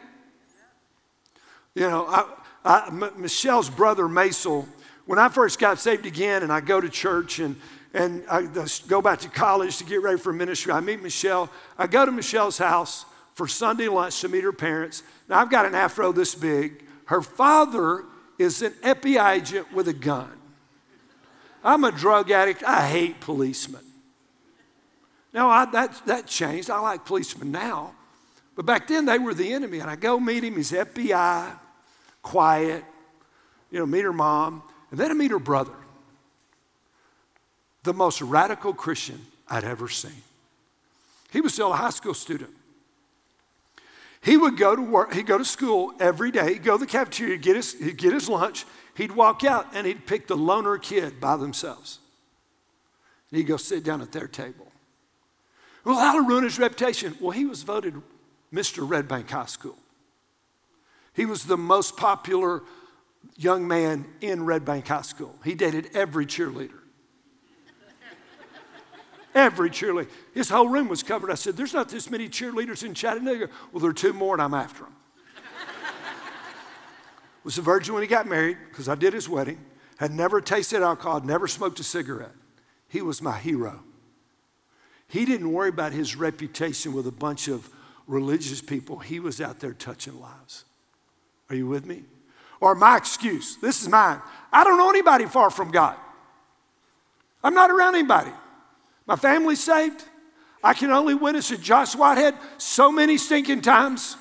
You 1.76 1.88
know, 1.88 2.08
I, 2.08 2.26
I, 2.66 2.88
M- 2.88 3.14
Michelle's 3.18 3.70
brother, 3.70 4.06
Maisel, 4.06 4.68
when 5.06 5.20
I 5.20 5.30
first 5.30 5.60
got 5.60 5.80
saved 5.80 6.06
again 6.06 6.44
and 6.44 6.52
I 6.52 6.62
go 6.62 6.82
to 6.82 6.90
church 6.90 7.40
and, 7.40 7.56
and 7.94 8.24
I 8.30 8.48
go 8.88 9.02
back 9.02 9.20
to 9.20 9.30
college 9.30 9.78
to 9.78 9.84
get 9.84 10.02
ready 10.02 10.18
for 10.18 10.34
ministry, 10.34 10.72
I 10.72 10.80
meet 10.80 11.02
Michelle. 11.02 11.52
I 11.78 11.88
go 11.88 12.06
to 12.06 12.12
Michelle's 12.12 12.58
house 12.58 13.06
for 13.34 13.48
Sunday 13.48 13.88
lunch 13.88 14.20
to 14.22 14.30
meet 14.30 14.44
her 14.44 14.52
parents. 14.52 15.04
Now, 15.28 15.40
I've 15.40 15.52
got 15.52 15.66
an 15.66 15.76
afro 15.76 16.12
this 16.12 16.34
big. 16.34 16.84
Her 17.06 17.22
father 17.22 18.04
is 18.38 18.62
an 18.62 18.72
FBI 18.84 19.36
agent 19.38 19.72
with 19.74 19.88
a 19.88 19.94
gun. 19.94 20.39
I'm 21.64 21.84
a 21.84 21.92
drug 21.92 22.32
addict. 22.32 22.64
I 22.64 22.88
hate 22.88 23.20
policemen. 23.20 23.84
Now, 25.34 25.50
I, 25.50 25.66
that, 25.66 26.02
that 26.06 26.28
changed. 26.28 26.70
I 26.70 26.80
like 26.80 27.06
policemen 27.06 27.52
now. 27.52 27.94
But 28.56 28.66
back 28.66 28.88
then, 28.88 29.06
they 29.06 29.20
were 29.20 29.34
the 29.34 29.54
enemy. 29.54 29.80
And 29.80 29.90
I 29.90 29.96
go 29.96 30.20
meet 30.20 30.44
him. 30.44 30.56
He's 30.56 30.72
FBI, 30.72 31.58
quiet, 32.22 32.84
you 33.72 33.80
know, 33.80 33.86
meet 33.86 34.04
her 34.04 34.14
mom. 34.14 34.64
And 34.92 35.00
then 35.00 35.12
I 35.12 35.14
meet 35.14 35.32
her 35.32 35.40
brother, 35.40 35.76
the 37.84 37.94
most 37.94 38.22
radical 38.22 38.74
Christian 38.74 39.22
I'd 39.48 39.64
ever 39.64 39.88
seen. 39.88 40.24
He 41.32 41.42
was 41.42 41.54
still 41.54 41.72
a 41.72 41.76
high 41.76 41.92
school 41.92 42.14
student. 42.14 42.50
He 44.22 44.36
would 44.36 44.58
go 44.58 44.76
to 44.76 44.82
work, 44.82 45.14
he'd 45.14 45.28
go 45.28 45.38
to 45.38 45.46
school 45.46 45.94
every 46.00 46.32
day, 46.32 46.54
he'd 46.54 46.64
go 46.64 46.78
to 46.78 46.86
the 46.86 46.92
cafeteria, 46.92 47.38
get 47.38 47.56
his, 47.56 47.74
he'd 47.74 47.98
get 47.98 48.12
his 48.12 48.28
lunch, 48.28 48.66
he'd 49.00 49.14
walk 49.14 49.46
out 49.46 49.66
and 49.74 49.88
he'd 49.88 50.06
pick 50.06 50.28
the 50.28 50.36
loner 50.36 50.78
kid 50.78 51.22
by 51.22 51.38
themselves. 51.38 52.00
And 53.32 53.38
he'd 53.38 53.48
go 53.48 53.58
sit 53.58 53.84
down 53.84 54.02
at 54.02 54.12
their 54.12 54.28
table. 54.28 54.68
Well, 55.86 55.96
that'll 55.96 56.26
ruin 56.26 56.44
his 56.44 56.60
reputation. 56.60 57.16
Well, 57.20 57.32
he 57.32 57.46
was 57.46 57.64
voted 57.64 57.96
Mr. 58.54 58.88
Red 58.88 59.08
Bank 59.08 59.30
High 59.30 59.46
School. 59.46 59.78
He 61.14 61.26
was 61.26 61.46
the 61.46 61.58
most 61.58 61.96
popular 61.96 62.62
young 63.38 63.68
man 63.68 64.06
in 64.20 64.46
Red 64.46 64.66
Bank 64.66 64.88
High 64.88 65.02
School. 65.02 65.34
He 65.46 65.56
dated 65.56 65.90
every 65.94 66.26
cheerleader. 66.26 66.72
Every 69.34 69.70
cheerleader. 69.70 70.10
His 70.34 70.50
whole 70.50 70.68
room 70.68 70.90
was 70.90 71.04
covered. 71.04 71.32
I 71.32 71.36
said, 71.36 71.56
There's 71.56 71.74
not 71.74 71.88
this 71.88 72.10
many 72.10 72.28
cheerleaders 72.28 72.84
in 72.84 72.94
Chattanooga. 72.94 73.48
Well, 73.72 73.80
there 73.80 73.92
are 73.92 73.94
two 73.94 74.12
more, 74.12 74.34
and 74.34 74.42
I'm 74.42 74.54
after 74.54 74.84
them. 74.84 74.96
Was 77.44 77.58
a 77.58 77.62
virgin 77.62 77.94
when 77.94 78.04
he 78.04 78.08
got 78.08 78.28
married 78.28 78.58
because 78.70 78.90
I 78.90 78.96
did 78.96 79.14
his 79.14 79.30
wedding. 79.30 79.64
Had 79.98 80.12
never 80.12 80.40
tasted 80.40 80.82
alcohol, 80.82 81.22
never 81.22 81.48
smoked 81.48 81.80
a 81.80 81.84
cigarette. 81.84 82.32
He 82.88 83.02
was 83.02 83.22
my 83.22 83.38
hero. 83.38 83.84
He 85.08 85.26
didn't 85.26 85.52
worry 85.52 85.70
about 85.70 85.92
his 85.92 86.16
reputation 86.16 86.94
with 86.94 87.08
a 87.08 87.12
bunch 87.12 87.48
of 87.48 87.70
religious 88.08 88.62
people. 88.62 89.00
He 89.00 89.20
was 89.20 89.42
out 89.42 89.60
there 89.60 89.74
touching 89.74 90.20
lives. 90.20 90.66
Are 91.50 91.56
you 91.56 91.68
with 91.68 91.86
me? 91.86 92.04
Or 92.62 92.76
my 92.76 92.98
excuse, 92.98 93.58
this 93.58 93.82
is 93.82 93.90
mine. 93.90 94.22
I 94.52 94.64
don't 94.64 94.78
know 94.78 94.90
anybody 94.90 95.26
far 95.26 95.50
from 95.50 95.72
God. 95.72 95.96
I'm 97.44 97.54
not 97.54 97.72
around 97.72 97.96
anybody. 97.96 98.32
My 99.06 99.16
family's 99.16 99.64
saved. 99.64 100.04
I 100.64 100.74
can 100.74 100.92
only 100.92 101.16
witness 101.16 101.52
at 101.52 101.62
Josh 101.62 101.96
Whitehead 101.96 102.36
so 102.58 102.92
many 102.92 103.18
stinking 103.18 103.62
times. 103.62 104.18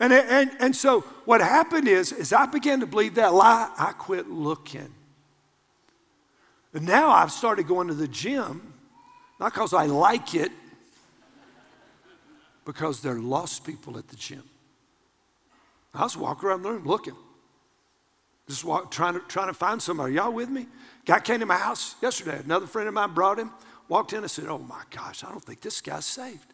And, 0.00 0.14
and, 0.14 0.50
and 0.58 0.74
so 0.74 1.02
what 1.26 1.42
happened 1.42 1.86
is, 1.86 2.10
as 2.10 2.32
I 2.32 2.46
began 2.46 2.80
to 2.80 2.86
believe 2.86 3.16
that 3.16 3.34
lie, 3.34 3.70
I 3.78 3.92
quit 3.92 4.28
looking. 4.28 4.94
And 6.72 6.86
now 6.86 7.10
I've 7.10 7.30
started 7.30 7.66
going 7.68 7.88
to 7.88 7.94
the 7.94 8.08
gym, 8.08 8.72
not 9.38 9.52
because 9.52 9.74
I 9.74 9.84
like 9.84 10.34
it, 10.34 10.50
because 12.64 13.02
there 13.02 13.14
are 13.14 13.20
lost 13.20 13.64
people 13.64 13.98
at 13.98 14.08
the 14.08 14.16
gym. 14.16 14.42
I 15.92 16.04
was 16.04 16.16
walking 16.16 16.48
around 16.48 16.62
the 16.62 16.70
room 16.70 16.86
looking. 16.86 17.16
Just 18.48 18.64
walk, 18.64 18.90
trying, 18.90 19.14
to, 19.14 19.20
trying 19.20 19.48
to 19.48 19.54
find 19.54 19.82
somebody. 19.82 20.14
Y'all 20.14 20.32
with 20.32 20.48
me? 20.48 20.66
Guy 21.04 21.20
came 21.20 21.40
to 21.40 21.46
my 21.46 21.56
house 21.56 21.96
yesterday. 22.00 22.40
Another 22.42 22.66
friend 22.66 22.88
of 22.88 22.94
mine 22.94 23.12
brought 23.12 23.38
him. 23.38 23.50
Walked 23.88 24.12
in 24.12 24.20
and 24.20 24.30
said, 24.30 24.46
Oh 24.46 24.58
my 24.58 24.82
gosh, 24.90 25.24
I 25.24 25.30
don't 25.30 25.44
think 25.44 25.60
this 25.60 25.80
guy's 25.80 26.06
saved. 26.06 26.46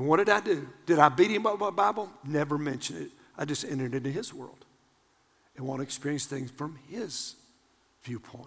And 0.00 0.08
what 0.08 0.16
did 0.16 0.30
I 0.30 0.40
do? 0.40 0.66
Did 0.86 0.98
I 0.98 1.10
beat 1.10 1.30
him 1.30 1.44
up 1.44 1.52
with 1.52 1.60
my 1.60 1.70
Bible? 1.70 2.10
Never 2.24 2.56
mention 2.56 2.96
it. 2.96 3.10
I 3.36 3.44
just 3.44 3.66
entered 3.66 3.94
into 3.94 4.08
his 4.08 4.32
world 4.32 4.64
and 5.54 5.66
want 5.66 5.80
to 5.80 5.82
experience 5.82 6.24
things 6.24 6.50
from 6.50 6.78
his 6.88 7.34
viewpoint. 8.02 8.46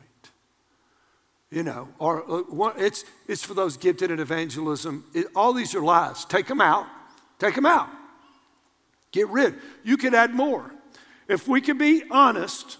You 1.51 1.61
know, 1.61 1.89
or 1.99 2.23
uh, 2.27 2.73
it's, 2.77 3.05
it's 3.27 3.43
for 3.43 3.53
those 3.53 3.77
gifted 3.77 4.09
in 4.09 4.19
evangelism. 4.19 5.05
It, 5.13 5.27
all 5.35 5.53
these 5.53 5.75
are 5.75 5.81
lies. 5.81 6.25
Take 6.25 6.47
them 6.47 6.59
out. 6.59 6.87
Take 7.37 7.53
them 7.53 7.67
out. 7.67 7.89
Get 9.11 9.29
rid. 9.29 9.53
You 9.83 9.95
can 9.95 10.15
add 10.15 10.33
more. 10.33 10.73
If 11.27 11.47
we 11.47 11.61
can 11.61 11.77
be 11.77 12.01
honest, 12.09 12.79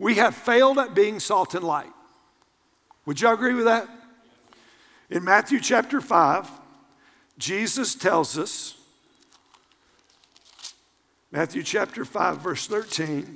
we 0.00 0.16
have 0.16 0.34
failed 0.34 0.78
at 0.78 0.96
being 0.96 1.20
salt 1.20 1.54
and 1.54 1.62
light. 1.62 1.92
Would 3.06 3.20
you 3.20 3.32
agree 3.32 3.54
with 3.54 3.66
that? 3.66 3.88
In 5.10 5.22
Matthew 5.22 5.60
chapter 5.60 6.00
5, 6.00 6.59
Jesus 7.40 7.94
tells 7.94 8.38
us, 8.38 8.76
Matthew 11.32 11.62
chapter 11.62 12.04
5, 12.04 12.38
verse 12.38 12.66
13, 12.66 13.34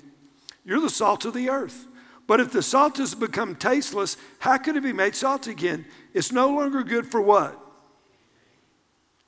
you're 0.65 0.81
the 0.81 0.91
salt 0.91 1.25
of 1.25 1.33
the 1.33 1.49
earth. 1.49 1.87
But 2.27 2.39
if 2.39 2.53
the 2.53 2.63
salt 2.63 2.99
has 2.99 3.15
become 3.15 3.55
tasteless, 3.55 4.19
how 4.41 4.59
could 4.59 4.77
it 4.77 4.83
be 4.83 4.93
made 4.93 5.15
salt 5.15 5.47
again? 5.47 5.87
It's 6.13 6.33
no 6.33 6.51
longer 6.51 6.83
good 6.83 7.07
for 7.07 7.23
what? 7.23 7.59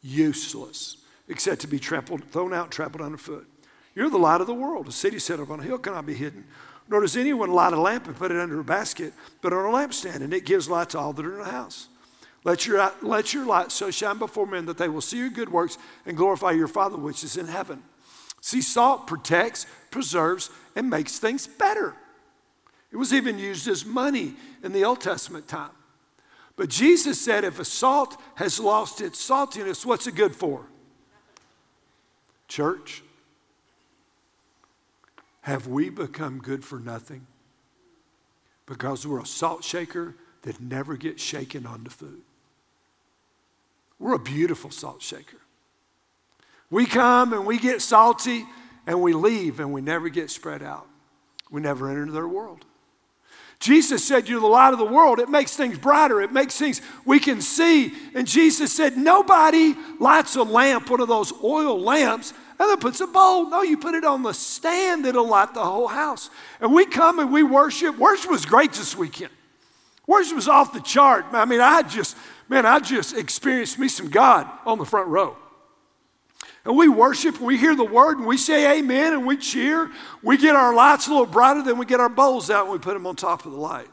Useless, 0.02 0.98
except 1.26 1.62
to 1.62 1.66
be 1.66 1.78
trampled, 1.78 2.24
thrown 2.30 2.52
out, 2.52 2.70
trampled 2.70 3.02
underfoot. 3.02 3.46
You're 3.94 4.10
the 4.10 4.18
light 4.18 4.42
of 4.42 4.46
the 4.46 4.54
world. 4.54 4.88
A 4.88 4.92
city 4.92 5.18
set 5.18 5.40
up 5.40 5.48
on 5.48 5.60
a 5.60 5.62
hill 5.62 5.78
cannot 5.78 6.04
be 6.04 6.14
hidden. 6.14 6.44
Nor 6.88 7.00
does 7.00 7.16
anyone 7.16 7.50
light 7.50 7.72
a 7.72 7.80
lamp 7.80 8.06
and 8.06 8.16
put 8.16 8.30
it 8.30 8.38
under 8.38 8.60
a 8.60 8.64
basket, 8.64 9.14
but 9.40 9.54
on 9.54 9.64
a 9.64 9.76
lampstand, 9.76 10.16
and 10.16 10.34
it 10.34 10.44
gives 10.44 10.68
light 10.68 10.90
to 10.90 10.98
all 10.98 11.14
that 11.14 11.24
are 11.24 11.32
in 11.32 11.44
the 11.44 11.50
house. 11.50 11.88
Let 12.46 12.64
your, 12.64 12.92
let 13.02 13.34
your 13.34 13.44
light 13.44 13.72
so 13.72 13.90
shine 13.90 14.18
before 14.18 14.46
men 14.46 14.66
that 14.66 14.78
they 14.78 14.88
will 14.88 15.00
see 15.00 15.18
your 15.18 15.30
good 15.30 15.48
works 15.48 15.78
and 16.06 16.16
glorify 16.16 16.52
your 16.52 16.68
Father 16.68 16.96
which 16.96 17.24
is 17.24 17.36
in 17.36 17.48
heaven. 17.48 17.82
See, 18.40 18.62
salt 18.62 19.08
protects, 19.08 19.66
preserves, 19.90 20.50
and 20.76 20.88
makes 20.88 21.18
things 21.18 21.48
better. 21.48 21.96
It 22.92 22.98
was 22.98 23.12
even 23.12 23.40
used 23.40 23.66
as 23.66 23.84
money 23.84 24.34
in 24.62 24.70
the 24.70 24.84
Old 24.84 25.00
Testament 25.00 25.48
time. 25.48 25.72
But 26.54 26.68
Jesus 26.68 27.20
said 27.20 27.42
if 27.42 27.58
a 27.58 27.64
salt 27.64 28.16
has 28.36 28.60
lost 28.60 29.00
its 29.00 29.28
saltiness, 29.28 29.84
what's 29.84 30.06
it 30.06 30.14
good 30.14 30.36
for? 30.36 30.66
Church, 32.46 33.02
have 35.40 35.66
we 35.66 35.90
become 35.90 36.38
good 36.38 36.64
for 36.64 36.78
nothing? 36.78 37.26
Because 38.66 39.04
we're 39.04 39.20
a 39.20 39.26
salt 39.26 39.64
shaker 39.64 40.14
that 40.42 40.60
never 40.60 40.96
gets 40.96 41.20
shaken 41.20 41.66
onto 41.66 41.90
food. 41.90 42.22
We're 43.98 44.14
a 44.14 44.18
beautiful 44.18 44.70
salt 44.70 45.02
shaker. 45.02 45.38
We 46.70 46.86
come 46.86 47.32
and 47.32 47.46
we 47.46 47.58
get 47.58 47.80
salty 47.80 48.44
and 48.86 49.00
we 49.00 49.12
leave 49.12 49.60
and 49.60 49.72
we 49.72 49.80
never 49.80 50.08
get 50.08 50.30
spread 50.30 50.62
out. 50.62 50.86
We 51.50 51.60
never 51.60 51.90
enter 51.90 52.10
their 52.10 52.28
world. 52.28 52.64
Jesus 53.58 54.04
said, 54.04 54.28
You're 54.28 54.40
the 54.40 54.46
light 54.46 54.72
of 54.72 54.78
the 54.78 54.84
world. 54.84 55.18
It 55.18 55.28
makes 55.28 55.56
things 55.56 55.78
brighter, 55.78 56.20
it 56.20 56.32
makes 56.32 56.58
things 56.58 56.82
we 57.04 57.18
can 57.18 57.40
see. 57.40 57.92
And 58.14 58.26
Jesus 58.26 58.74
said, 58.74 58.96
Nobody 58.96 59.74
lights 59.98 60.36
a 60.36 60.42
lamp, 60.42 60.90
one 60.90 61.00
of 61.00 61.08
those 61.08 61.32
oil 61.42 61.80
lamps, 61.80 62.32
and 62.58 62.68
then 62.68 62.78
puts 62.78 63.00
a 63.00 63.06
bowl. 63.06 63.48
No, 63.48 63.62
you 63.62 63.78
put 63.78 63.94
it 63.94 64.04
on 64.04 64.22
the 64.22 64.34
stand 64.34 65.04
that'll 65.04 65.26
light 65.26 65.54
the 65.54 65.64
whole 65.64 65.88
house. 65.88 66.30
And 66.60 66.74
we 66.74 66.86
come 66.86 67.18
and 67.18 67.32
we 67.32 67.42
worship. 67.42 67.98
Worship 67.98 68.30
was 68.30 68.44
great 68.44 68.72
this 68.72 68.96
weekend. 68.96 69.30
Worship 70.06 70.36
was 70.36 70.48
off 70.48 70.72
the 70.72 70.80
chart. 70.80 71.26
I 71.32 71.44
mean, 71.44 71.60
I 71.60 71.82
just, 71.82 72.16
man, 72.48 72.66
I 72.66 72.78
just 72.78 73.16
experienced 73.16 73.78
me 73.78 73.88
some 73.88 74.08
God 74.08 74.48
on 74.64 74.78
the 74.78 74.84
front 74.84 75.08
row. 75.08 75.36
And 76.64 76.76
we 76.76 76.88
worship, 76.88 77.40
we 77.40 77.56
hear 77.56 77.76
the 77.76 77.84
word, 77.84 78.18
and 78.18 78.26
we 78.26 78.36
say 78.36 78.78
amen, 78.78 79.12
and 79.12 79.26
we 79.26 79.36
cheer. 79.36 79.90
We 80.22 80.36
get 80.36 80.56
our 80.56 80.74
lights 80.74 81.06
a 81.06 81.10
little 81.10 81.26
brighter, 81.26 81.62
then 81.62 81.78
we 81.78 81.86
get 81.86 82.00
our 82.00 82.08
bowls 82.08 82.50
out 82.50 82.64
and 82.64 82.72
we 82.72 82.78
put 82.78 82.94
them 82.94 83.06
on 83.06 83.14
top 83.14 83.46
of 83.46 83.52
the 83.52 83.58
light 83.58 83.88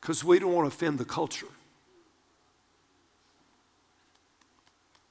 because 0.00 0.22
we 0.22 0.38
don't 0.38 0.52
want 0.52 0.70
to 0.70 0.74
offend 0.74 0.98
the 0.98 1.04
culture. 1.04 1.48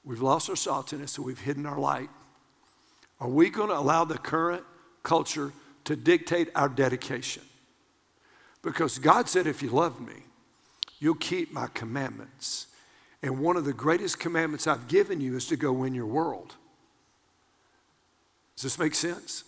We've 0.04 0.22
lost 0.22 0.48
our 0.48 0.56
saltiness, 0.56 1.10
so 1.10 1.22
we've 1.22 1.38
hidden 1.38 1.66
our 1.66 1.78
light. 1.78 2.10
Are 3.20 3.28
we 3.28 3.50
going 3.50 3.68
to 3.68 3.78
allow 3.78 4.04
the 4.04 4.18
current 4.18 4.64
culture 5.02 5.52
to 5.84 5.94
dictate 5.94 6.48
our 6.54 6.68
dedication? 6.68 7.42
Because 8.62 8.98
God 8.98 9.28
said, 9.28 9.46
if 9.46 9.62
you 9.62 9.70
love 9.70 10.00
me, 10.00 10.24
you'll 11.02 11.16
keep 11.16 11.52
my 11.52 11.66
commandments. 11.74 12.68
And 13.24 13.40
one 13.40 13.56
of 13.56 13.64
the 13.64 13.72
greatest 13.72 14.20
commandments 14.20 14.68
I've 14.68 14.86
given 14.86 15.20
you 15.20 15.36
is 15.36 15.48
to 15.48 15.56
go 15.56 15.72
win 15.72 15.94
your 15.94 16.06
world. 16.06 16.54
Does 18.54 18.62
this 18.62 18.78
make 18.78 18.94
sense? 18.94 19.42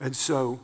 And 0.00 0.16
so, 0.16 0.58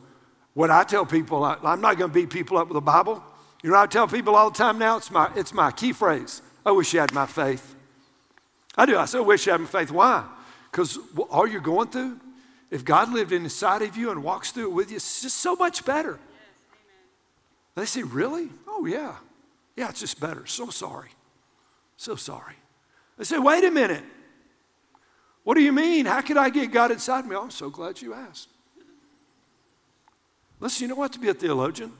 what 0.54 0.70
I 0.70 0.82
tell 0.82 1.06
people, 1.06 1.44
I, 1.44 1.56
am 1.62 1.80
not 1.80 1.98
going 1.98 2.10
to 2.10 2.14
beat 2.14 2.30
people 2.30 2.58
up 2.58 2.66
with 2.66 2.74
the 2.74 2.80
Bible. 2.80 3.22
You 3.62 3.70
know, 3.70 3.76
I 3.76 3.86
tell 3.86 4.08
people 4.08 4.34
all 4.34 4.50
the 4.50 4.58
time 4.58 4.76
now, 4.76 4.96
it's 4.96 5.12
my, 5.12 5.30
it's 5.36 5.54
my 5.54 5.70
key 5.70 5.92
phrase. 5.92 6.42
I 6.66 6.72
wish 6.72 6.92
you 6.92 6.98
had 6.98 7.12
my 7.12 7.26
faith. 7.26 7.76
I 8.76 8.86
do. 8.86 8.98
I 8.98 9.04
say, 9.04 9.18
I 9.18 9.20
wish 9.20 9.46
you 9.46 9.52
had 9.52 9.60
my 9.60 9.68
faith. 9.68 9.92
Why? 9.92 10.24
Because 10.70 10.98
all 11.30 11.46
you're 11.46 11.60
going 11.60 11.88
through, 11.88 12.18
if 12.72 12.84
God 12.84 13.12
lived 13.12 13.30
inside 13.30 13.82
of 13.82 13.96
you 13.96 14.10
and 14.10 14.24
walks 14.24 14.50
through 14.50 14.64
it 14.64 14.72
with 14.72 14.90
you, 14.90 14.96
it's 14.96 15.22
just 15.22 15.36
so 15.36 15.54
much 15.54 15.84
better. 15.84 16.18
Yes, 17.76 17.94
they 17.94 18.00
say, 18.00 18.02
Really? 18.02 18.48
Oh, 18.66 18.86
yeah. 18.86 19.14
Yeah, 19.76 19.90
it's 19.90 20.00
just 20.00 20.20
better. 20.20 20.46
So 20.46 20.70
sorry. 20.70 21.10
So 21.96 22.16
sorry. 22.16 22.54
I 23.18 23.24
say, 23.24 23.38
Wait 23.38 23.64
a 23.64 23.70
minute. 23.70 24.04
What 25.44 25.56
do 25.56 25.62
you 25.62 25.72
mean? 25.72 26.06
How 26.06 26.22
could 26.22 26.38
I 26.38 26.48
get 26.48 26.72
God 26.72 26.90
inside 26.90 27.26
me? 27.26 27.36
Oh, 27.36 27.42
I'm 27.42 27.50
so 27.50 27.68
glad 27.68 28.00
you 28.00 28.14
asked. 28.14 28.48
Listen, 30.58 30.88
you 30.88 30.94
don't 30.94 31.02
have 31.02 31.10
to 31.10 31.18
be 31.18 31.28
a 31.28 31.34
theologian. 31.34 31.92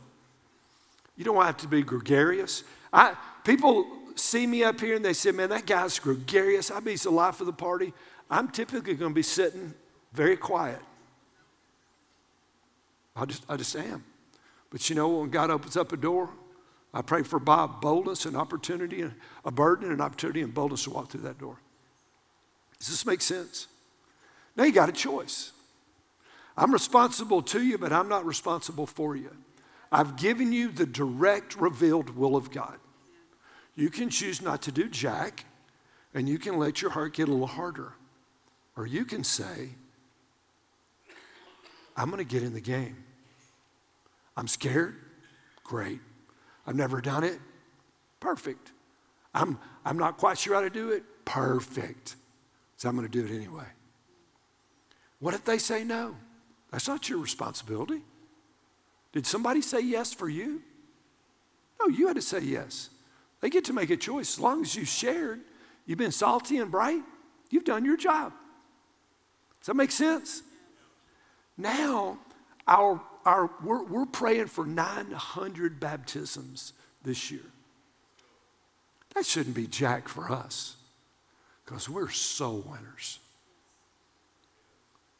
You 1.16 1.24
don't 1.24 1.44
have 1.44 1.58
to 1.58 1.68
be 1.68 1.82
gregarious. 1.82 2.64
I, 2.92 3.14
people 3.44 3.87
see 4.14 4.46
me 4.46 4.64
up 4.64 4.80
here 4.80 4.96
and 4.96 5.04
they 5.04 5.12
say, 5.12 5.30
man, 5.30 5.50
that 5.50 5.66
guy's 5.66 5.98
gregarious. 5.98 6.70
I 6.70 6.76
mean, 6.76 6.88
he's 6.88 7.02
the 7.02 7.10
life 7.10 7.40
of 7.40 7.46
the 7.46 7.52
party. 7.52 7.92
I'm 8.30 8.48
typically 8.48 8.94
going 8.94 9.10
to 9.10 9.14
be 9.14 9.22
sitting 9.22 9.74
very 10.12 10.37
quiet. 10.37 10.80
I 13.14 13.26
just, 13.26 13.44
I 13.48 13.56
just 13.56 13.76
am. 13.76 14.04
But 14.70 14.88
you 14.88 14.96
know, 14.96 15.08
when 15.08 15.30
God 15.30 15.50
opens 15.50 15.76
up 15.76 15.92
a 15.92 15.96
door, 15.96 16.30
I 16.94 17.02
pray 17.02 17.24
for 17.24 17.40
Bob 17.40 17.80
boldness 17.80 18.24
and 18.24 18.37
opportunity, 18.37 19.04
a 19.44 19.50
burden 19.50 19.87
and 19.87 19.94
an 19.94 20.00
opportunity 20.00 20.42
and 20.42 20.54
boldness 20.54 20.85
to 20.85 20.90
walk 20.90 21.11
through 21.11 21.22
that 21.22 21.38
door. 21.38 21.59
Does 22.78 22.88
this 22.88 23.04
make 23.04 23.20
sense? 23.20 23.66
Now 24.57 24.62
you 24.62 24.72
got 24.72 24.88
a 24.88 24.92
choice. 24.92 25.50
I'm 26.57 26.72
responsible 26.72 27.42
to 27.42 27.62
you, 27.62 27.78
but 27.78 27.92
I'm 27.92 28.09
not 28.09 28.24
responsible 28.24 28.87
for 28.87 29.16
you. 29.16 29.30
I've 29.90 30.16
given 30.16 30.52
you 30.52 30.68
the 30.70 30.87
direct, 30.87 31.57
revealed 31.57 32.11
will 32.11 32.37
of 32.37 32.52
God. 32.52 32.78
You 33.74 33.90
can 33.90 34.09
choose 34.09 34.40
not 34.40 34.62
to 34.62 34.72
do 34.72 34.88
jack, 34.88 35.46
and 36.14 36.28
you 36.28 36.38
can 36.38 36.59
let 36.59 36.80
your 36.80 36.92
heart 36.92 37.14
get 37.14 37.28
a 37.28 37.33
little 37.33 37.48
harder. 37.48 37.94
Or 38.76 38.87
you 38.87 39.04
can 39.04 39.24
say, 39.24 39.70
I'm 41.96 42.09
going 42.11 42.24
to 42.24 42.24
get 42.24 42.44
in 42.44 42.54
the 42.54 42.61
game. 42.61 43.02
I'm 44.37 44.46
scared? 44.46 44.94
Great. 45.64 46.00
I've 46.66 46.77
never 46.77 47.00
done 47.00 47.24
it? 47.24 47.38
Perfect. 48.20 48.72
I'm, 49.35 49.59
I'm 49.85 49.98
not 49.98 50.16
quite 50.16 50.38
sure 50.38 50.55
how 50.55 50.61
to 50.62 50.70
do 50.70 50.90
it? 50.90 51.03
Perfect. 51.24 52.16
So 52.77 52.88
I'm 52.88 52.96
going 52.96 53.09
to 53.09 53.12
do 53.12 53.24
it 53.27 53.35
anyway. 53.35 53.66
What 55.18 55.35
if 55.35 55.44
they 55.44 55.59
say 55.59 55.85
no? 55.85 56.16
That's 56.70 56.88
not 56.88 57.09
your 57.09 57.18
responsibility. 57.18 58.03
Did 59.12 59.27
somebody 59.27 59.61
say 59.61 59.81
yes 59.81 60.12
for 60.12 60.29
you? 60.29 60.62
No, 61.81 61.88
you 61.88 62.07
had 62.09 62.16
to 62.16 62.22
say 62.22 62.40
yes. 62.40 62.90
They 63.40 63.50
get 63.50 63.64
to 63.66 63.72
make 63.72 63.90
a 63.90 63.96
choice. 63.96 64.35
As 64.35 64.40
long 64.40 64.62
as 64.62 64.74
you 64.74 64.85
shared, 64.85 65.40
you've 65.87 65.98
been 65.98 66.12
salty 66.12 66.59
and 66.59 66.70
bright, 66.70 67.03
you've 67.50 67.64
done 67.64 67.85
your 67.85 67.96
job. 67.96 68.33
Does 69.61 69.68
that 69.68 69.77
make 69.77 69.90
sense? 69.90 70.42
Now, 71.57 72.18
our, 72.66 73.00
our, 73.24 73.50
we're, 73.62 73.82
we're 73.84 74.06
praying 74.06 74.46
for 74.46 74.66
900 74.66 75.80
baptisms 75.80 76.72
this 77.02 77.30
year. 77.30 77.44
That 79.14 79.24
shouldn't 79.24 79.54
be 79.54 79.66
jack 79.66 80.08
for 80.08 80.30
us 80.30 80.76
because 81.64 81.88
we're 81.88 82.10
soul 82.10 82.64
winners. 82.66 83.18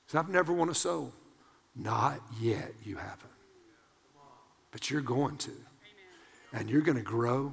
So 0.09 0.19
I've 0.19 0.29
never 0.29 0.53
won 0.53 0.69
a 0.69 0.75
soul. 0.75 1.13
Not 1.77 2.21
yet, 2.41 2.73
you 2.85 2.97
haven't. 2.97 3.21
But 4.71 4.91
you're 4.91 5.01
going 5.01 5.37
to. 5.39 5.53
And 6.53 6.71
you're 6.71 6.83
going 6.83 6.99
to 6.99 7.05
grow 7.05 7.53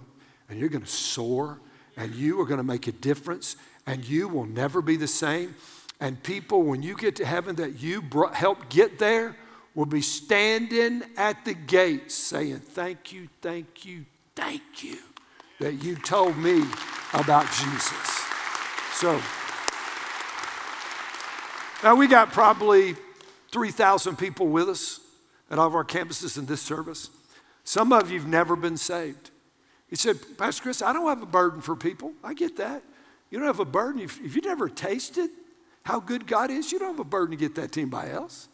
and 0.49 0.59
you're 0.59 0.69
going 0.69 0.83
to 0.83 0.87
soar 0.87 1.59
and 1.97 2.13
you 2.13 2.39
are 2.39 2.45
going 2.45 2.59
to 2.59 2.63
make 2.63 2.87
a 2.87 2.91
difference 2.91 3.55
and 3.87 4.07
you 4.07 4.27
will 4.27 4.45
never 4.45 4.81
be 4.81 4.95
the 4.95 5.07
same. 5.07 5.55
And 5.99 6.21
people, 6.21 6.63
when 6.63 6.81
you 6.81 6.95
get 6.95 7.15
to 7.17 7.25
heaven 7.25 7.55
that 7.57 7.79
you 7.79 8.01
brought, 8.01 8.35
helped 8.35 8.69
get 8.69 8.99
there, 8.99 9.35
will 9.73 9.85
be 9.85 10.01
standing 10.01 11.03
at 11.17 11.45
the 11.45 11.53
gates 11.53 12.15
saying, 12.15 12.59
Thank 12.59 13.13
you, 13.13 13.29
thank 13.41 13.85
you, 13.85 14.05
thank 14.35 14.83
you 14.83 14.97
that 15.59 15.83
you 15.83 15.95
told 15.95 16.37
me 16.37 16.63
about 17.13 17.45
Jesus. 17.51 18.21
So, 18.93 19.21
now 21.83 21.95
we 21.95 22.07
got 22.07 22.31
probably 22.31 22.95
3,000 23.51 24.17
people 24.17 24.47
with 24.47 24.69
us 24.69 24.99
at 25.49 25.59
all 25.59 25.67
of 25.67 25.75
our 25.75 25.85
campuses 25.85 26.37
in 26.37 26.45
this 26.45 26.61
service. 26.61 27.09
Some 27.63 27.93
of 27.93 28.09
you've 28.11 28.27
never 28.27 28.55
been 28.55 28.77
saved. 28.77 29.29
He 29.87 29.95
said, 29.95 30.17
Pastor 30.37 30.63
Chris, 30.63 30.81
I 30.81 30.93
don't 30.93 31.07
have 31.07 31.21
a 31.21 31.27
burden 31.27 31.61
for 31.61 31.75
people. 31.75 32.13
I 32.23 32.33
get 32.33 32.57
that. 32.57 32.81
You 33.29 33.37
don't 33.37 33.47
have 33.47 33.59
a 33.59 33.65
burden. 33.65 34.01
If, 34.01 34.19
if 34.23 34.35
you 34.35 34.41
never 34.41 34.69
tasted 34.69 35.29
how 35.83 35.99
good 35.99 36.27
God 36.27 36.49
is, 36.49 36.71
you 36.71 36.79
don't 36.79 36.91
have 36.91 36.99
a 36.99 37.03
burden 37.03 37.31
to 37.31 37.37
get 37.37 37.55
that 37.55 37.71
to 37.73 37.81
anybody 37.81 38.11
else. 38.11 38.47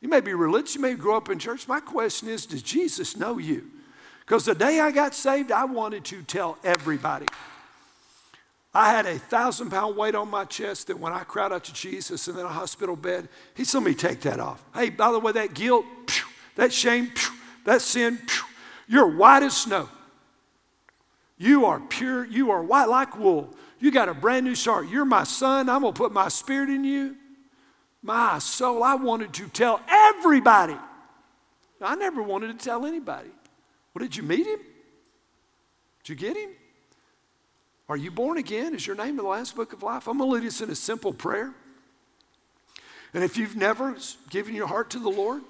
You 0.00 0.08
may 0.08 0.20
be 0.20 0.34
religious, 0.34 0.74
you 0.74 0.80
may 0.80 0.94
grow 0.94 1.16
up 1.16 1.28
in 1.28 1.38
church. 1.38 1.66
My 1.66 1.80
question 1.80 2.28
is, 2.28 2.46
does 2.46 2.62
Jesus 2.62 3.16
know 3.16 3.38
you? 3.38 3.64
Because 4.20 4.44
the 4.44 4.54
day 4.54 4.78
I 4.80 4.90
got 4.90 5.14
saved, 5.14 5.50
I 5.50 5.64
wanted 5.64 6.04
to 6.06 6.22
tell 6.22 6.58
everybody. 6.62 7.26
I 8.74 8.92
had 8.92 9.06
a 9.06 9.18
thousand 9.18 9.70
pound 9.70 9.96
weight 9.96 10.14
on 10.14 10.30
my 10.30 10.44
chest 10.44 10.88
that 10.88 10.98
when 10.98 11.12
I 11.12 11.24
cried 11.24 11.52
out 11.52 11.64
to 11.64 11.72
Jesus 11.72 12.28
and 12.28 12.38
in 12.38 12.44
a 12.44 12.48
hospital 12.48 12.94
bed, 12.94 13.28
he 13.54 13.64
told 13.64 13.84
me 13.84 13.94
take 13.94 14.20
that 14.20 14.38
off. 14.38 14.62
Hey, 14.74 14.90
by 14.90 15.10
the 15.10 15.18
way, 15.18 15.32
that 15.32 15.54
guilt, 15.54 15.86
that 16.54 16.72
shame, 16.72 17.10
that 17.64 17.80
sin, 17.80 18.18
you're 18.86 19.16
white 19.16 19.42
as 19.42 19.56
snow. 19.56 19.88
You 21.38 21.66
are 21.66 21.80
pure, 21.80 22.24
you 22.26 22.50
are 22.50 22.62
white 22.62 22.88
like 22.88 23.18
wool. 23.18 23.54
You 23.80 23.90
got 23.90 24.08
a 24.08 24.14
brand 24.14 24.44
new 24.44 24.54
start. 24.54 24.88
You're 24.88 25.04
my 25.04 25.24
son. 25.24 25.68
I'm 25.68 25.82
going 25.82 25.94
to 25.94 25.98
put 25.98 26.12
my 26.12 26.28
spirit 26.28 26.68
in 26.68 26.84
you. 26.84 27.16
My 28.08 28.38
soul, 28.38 28.82
I 28.82 28.94
wanted 28.94 29.34
to 29.34 29.48
tell 29.48 29.82
everybody. 29.86 30.78
I 31.78 31.94
never 31.94 32.22
wanted 32.22 32.58
to 32.58 32.64
tell 32.64 32.86
anybody. 32.86 33.28
Well, 33.92 34.02
did 34.02 34.16
you 34.16 34.22
meet 34.22 34.46
him? 34.46 34.60
Did 36.02 36.08
you 36.08 36.14
get 36.14 36.34
him? 36.34 36.48
Are 37.86 37.98
you 37.98 38.10
born 38.10 38.38
again? 38.38 38.74
Is 38.74 38.86
your 38.86 38.96
name 38.96 39.10
in 39.10 39.16
the 39.16 39.24
Lamb's 39.24 39.52
Book 39.52 39.74
of 39.74 39.82
Life? 39.82 40.08
I'm 40.08 40.16
going 40.16 40.30
to 40.30 40.36
lead 40.36 40.46
us 40.46 40.62
in 40.62 40.70
a 40.70 40.74
simple 40.74 41.12
prayer. 41.12 41.52
And 43.12 43.22
if 43.22 43.36
you've 43.36 43.56
never 43.56 43.94
given 44.30 44.54
your 44.54 44.68
heart 44.68 44.88
to 44.90 44.98
the 44.98 45.10
Lord, 45.10 45.42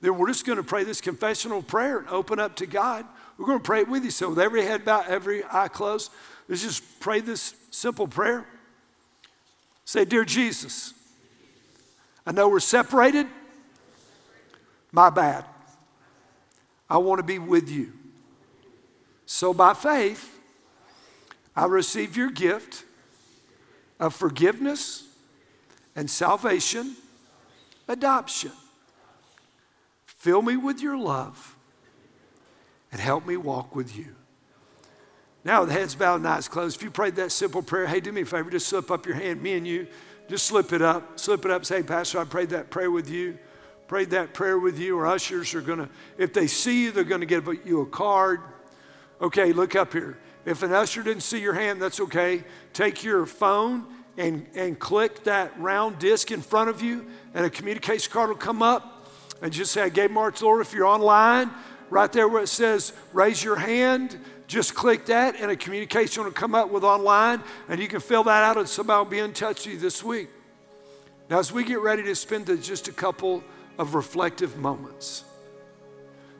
then 0.00 0.16
we're 0.16 0.28
just 0.28 0.46
going 0.46 0.56
to 0.56 0.64
pray 0.64 0.84
this 0.84 1.02
confessional 1.02 1.60
prayer 1.60 1.98
and 1.98 2.08
open 2.08 2.38
up 2.40 2.56
to 2.56 2.66
God. 2.66 3.04
We're 3.36 3.44
going 3.44 3.58
to 3.58 3.64
pray 3.64 3.80
it 3.80 3.88
with 3.88 4.02
you. 4.02 4.10
So, 4.10 4.30
with 4.30 4.38
every 4.38 4.64
head 4.64 4.86
bowed, 4.86 5.08
every 5.08 5.44
eye 5.52 5.68
closed, 5.68 6.10
let's 6.48 6.62
just 6.62 7.00
pray 7.00 7.20
this 7.20 7.54
simple 7.70 8.08
prayer. 8.08 8.46
Say, 9.84 10.06
Dear 10.06 10.24
Jesus, 10.24 10.94
I 12.26 12.32
know 12.32 12.48
we're 12.48 12.60
separated. 12.60 13.26
My 14.92 15.10
bad. 15.10 15.44
I 16.88 16.98
want 16.98 17.18
to 17.18 17.22
be 17.22 17.38
with 17.38 17.70
you. 17.70 17.92
So, 19.24 19.54
by 19.54 19.72
faith, 19.72 20.38
I 21.56 21.64
receive 21.64 22.16
your 22.16 22.30
gift 22.30 22.84
of 23.98 24.14
forgiveness 24.14 25.04
and 25.96 26.10
salvation, 26.10 26.96
adoption. 27.88 28.52
Fill 30.04 30.42
me 30.42 30.56
with 30.56 30.80
your 30.80 30.96
love 30.96 31.56
and 32.90 33.00
help 33.00 33.26
me 33.26 33.36
walk 33.36 33.74
with 33.74 33.96
you. 33.96 34.14
Now, 35.44 35.64
the 35.64 35.72
heads 35.72 35.94
bowed 35.94 36.16
and 36.16 36.28
eyes 36.28 36.46
closed, 36.46 36.76
if 36.76 36.82
you 36.82 36.90
prayed 36.90 37.16
that 37.16 37.32
simple 37.32 37.62
prayer, 37.62 37.86
hey, 37.86 38.00
do 38.00 38.12
me 38.12 38.20
a 38.20 38.26
favor, 38.26 38.50
just 38.50 38.68
slip 38.68 38.90
up 38.90 39.06
your 39.06 39.16
hand, 39.16 39.42
me 39.42 39.54
and 39.54 39.66
you, 39.66 39.88
just 40.32 40.46
slip 40.46 40.72
it 40.72 40.80
up. 40.80 41.20
Slip 41.20 41.44
it 41.44 41.50
up, 41.50 41.66
say, 41.66 41.82
Pastor, 41.82 42.18
I 42.18 42.24
prayed 42.24 42.48
that 42.50 42.70
prayer 42.70 42.90
with 42.90 43.10
you. 43.10 43.38
Prayed 43.86 44.08
that 44.10 44.32
prayer 44.32 44.58
with 44.58 44.78
you, 44.78 44.98
or 44.98 45.06
ushers 45.06 45.52
are 45.54 45.60
gonna, 45.60 45.90
if 46.16 46.32
they 46.32 46.46
see 46.46 46.84
you, 46.84 46.90
they're 46.90 47.04
gonna 47.04 47.26
give 47.26 47.46
you 47.66 47.82
a 47.82 47.86
card. 47.86 48.40
Okay, 49.20 49.52
look 49.52 49.76
up 49.76 49.92
here. 49.92 50.18
If 50.46 50.62
an 50.62 50.72
usher 50.72 51.02
didn't 51.02 51.22
see 51.22 51.38
your 51.38 51.52
hand, 51.52 51.82
that's 51.82 52.00
okay. 52.00 52.44
Take 52.72 53.04
your 53.04 53.26
phone 53.26 53.84
and, 54.16 54.46
and 54.54 54.78
click 54.78 55.22
that 55.24 55.52
round 55.60 55.98
disc 55.98 56.30
in 56.30 56.40
front 56.40 56.70
of 56.70 56.80
you, 56.80 57.04
and 57.34 57.44
a 57.44 57.50
communication 57.50 58.10
card 58.10 58.30
will 58.30 58.36
come 58.36 58.62
up. 58.62 59.06
And 59.42 59.52
just 59.52 59.72
say, 59.72 59.82
I 59.82 59.90
gave 59.90 60.10
March 60.10 60.40
Lord. 60.40 60.62
If 60.62 60.72
you're 60.72 60.86
online, 60.86 61.50
right 61.90 62.10
there 62.10 62.26
where 62.26 62.42
it 62.42 62.48
says 62.48 62.94
raise 63.12 63.44
your 63.44 63.56
hand, 63.56 64.18
just 64.46 64.74
click 64.74 65.06
that, 65.06 65.36
and 65.40 65.50
a 65.50 65.56
communication 65.56 66.24
will 66.24 66.30
come 66.30 66.54
up 66.54 66.70
with 66.70 66.84
online, 66.84 67.42
and 67.68 67.80
you 67.80 67.88
can 67.88 68.00
fill 68.00 68.24
that 68.24 68.42
out, 68.42 68.56
and 68.58 68.68
somebody 68.68 68.98
will 68.98 69.10
be 69.10 69.18
in 69.18 69.32
touch 69.32 69.64
with 69.64 69.74
you 69.74 69.80
this 69.80 70.02
week. 70.02 70.28
Now, 71.30 71.38
as 71.38 71.52
we 71.52 71.64
get 71.64 71.80
ready 71.80 72.02
to 72.02 72.14
spend 72.14 72.46
just 72.62 72.88
a 72.88 72.92
couple 72.92 73.42
of 73.78 73.94
reflective 73.94 74.58
moments, 74.58 75.24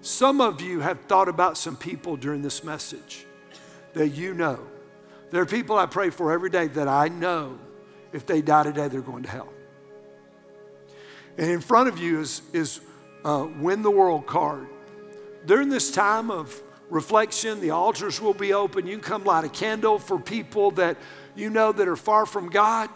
some 0.03 0.40
of 0.40 0.61
you 0.61 0.80
have 0.80 1.00
thought 1.03 1.28
about 1.28 1.57
some 1.57 1.76
people 1.76 2.16
during 2.16 2.42
this 2.42 2.64
message 2.64 3.24
that 3.94 4.09
you 4.09 4.34
know 4.34 4.59
There 5.32 5.40
are 5.40 5.46
people 5.46 5.78
I 5.78 5.86
pray 5.86 6.11
for 6.11 6.30
every 6.30 6.50
day 6.50 6.66
that 6.68 6.86
I 6.86 7.09
know 7.09 7.59
if 8.12 8.26
they 8.26 8.42
die 8.42 8.64
today, 8.64 8.88
they're 8.88 9.00
going 9.00 9.22
to 9.22 9.30
hell. 9.30 9.53
And 11.38 11.50
in 11.50 11.62
front 11.62 11.88
of 11.88 11.98
you 11.98 12.20
is, 12.20 12.42
is 12.53 12.80
uh, 13.24 13.48
Win 13.59 13.80
the 13.80 13.90
World 13.90 14.26
card. 14.26 14.68
During 15.46 15.70
this 15.70 15.90
time 15.90 16.30
of 16.30 16.62
reflection, 16.93 17.61
the 17.61 17.70
altars 17.70 18.20
will 18.20 18.34
be 18.34 18.53
open. 18.53 18.86
You 18.86 18.99
can 18.99 19.03
come 19.03 19.24
light 19.24 19.45
a 19.45 19.49
candle 19.49 19.99
for 19.99 20.18
people 20.18 20.72
that 20.72 20.99
you 21.34 21.49
know 21.49 21.72
that 21.72 21.88
are 21.88 21.97
far 21.97 22.26
from 22.26 22.51
God. 22.51 22.90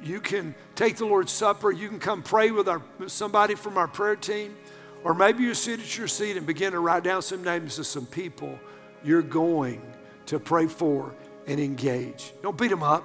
You 0.00 0.20
can 0.20 0.54
take 0.76 0.96
the 0.96 1.06
Lord's 1.06 1.32
Supper. 1.32 1.72
You 1.72 1.88
can 1.88 1.98
come 1.98 2.22
pray 2.22 2.52
with 2.52 2.68
our, 2.68 2.80
somebody 3.08 3.56
from 3.56 3.76
our 3.76 3.88
prayer 3.88 4.14
team. 4.14 4.56
Or 5.02 5.12
maybe 5.12 5.42
you 5.42 5.54
sit 5.54 5.80
at 5.80 5.98
your 5.98 6.06
seat 6.06 6.36
and 6.36 6.46
begin 6.46 6.72
to 6.72 6.78
write 6.78 7.02
down 7.02 7.20
some 7.20 7.42
names 7.42 7.78
of 7.78 7.86
some 7.86 8.06
people 8.06 8.58
you're 9.02 9.20
going 9.20 9.82
to 10.26 10.38
pray 10.38 10.66
for 10.66 11.14
and 11.46 11.60
engage. 11.60 12.32
Don't 12.42 12.56
beat 12.56 12.68
them 12.68 12.82
up. 12.82 13.04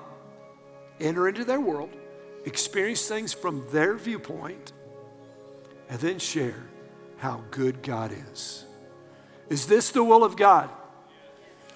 Enter 1.00 1.28
into 1.28 1.46
their 1.46 1.60
world, 1.60 1.90
experience 2.46 3.08
things 3.08 3.34
from 3.34 3.66
their 3.72 3.96
viewpoint, 3.96 4.74
and 5.90 6.00
then 6.00 6.20
share 6.20 6.68
how 7.18 7.42
good 7.52 7.82
God 7.82 8.14
is. 8.32 8.66
Is 9.50 9.66
this 9.66 9.92
the 9.92 10.04
will 10.04 10.24
of 10.24 10.36
God? 10.36 10.70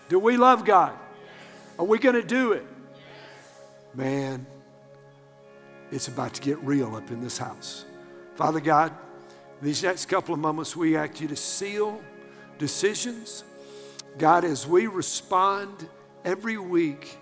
Do 0.09 0.19
we 0.19 0.37
love 0.37 0.63
God? 0.65 0.93
Are 1.79 1.85
we 1.85 1.97
going 1.97 2.15
to 2.15 2.23
do 2.23 2.51
it? 2.51 2.65
Man, 3.95 4.45
it's 5.91 6.07
about 6.07 6.33
to 6.35 6.41
get 6.41 6.59
real 6.59 6.95
up 6.95 7.09
in 7.09 7.21
this 7.21 7.37
house. 7.37 7.85
Father 8.35 8.59
God, 8.59 8.93
these 9.61 9.83
next 9.83 10.05
couple 10.05 10.33
of 10.33 10.39
moments, 10.39 10.75
we 10.75 10.95
ask 10.95 11.21
you 11.21 11.27
to 11.27 11.35
seal 11.35 12.01
decisions. 12.57 13.43
God, 14.17 14.43
as 14.45 14.67
we 14.67 14.87
respond 14.87 15.87
every 16.25 16.57
week 16.57 17.17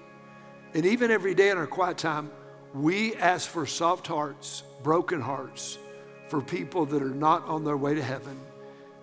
and 0.74 0.86
even 0.86 1.12
every 1.12 1.36
day 1.36 1.50
in 1.50 1.58
our 1.58 1.68
quiet 1.68 1.98
time, 1.98 2.32
we 2.74 3.16
ask 3.16 3.50
for 3.50 3.66
soft 3.66 4.08
hearts, 4.08 4.64
broken 4.84 5.20
hearts 5.20 5.78
for 6.30 6.42
people 6.42 6.86
that 6.86 7.02
are 7.02 7.10
not 7.10 7.46
on 7.46 7.66
their 7.66 7.78
way 7.78 7.96
to 7.96 8.04
heaven. 8.04 8.40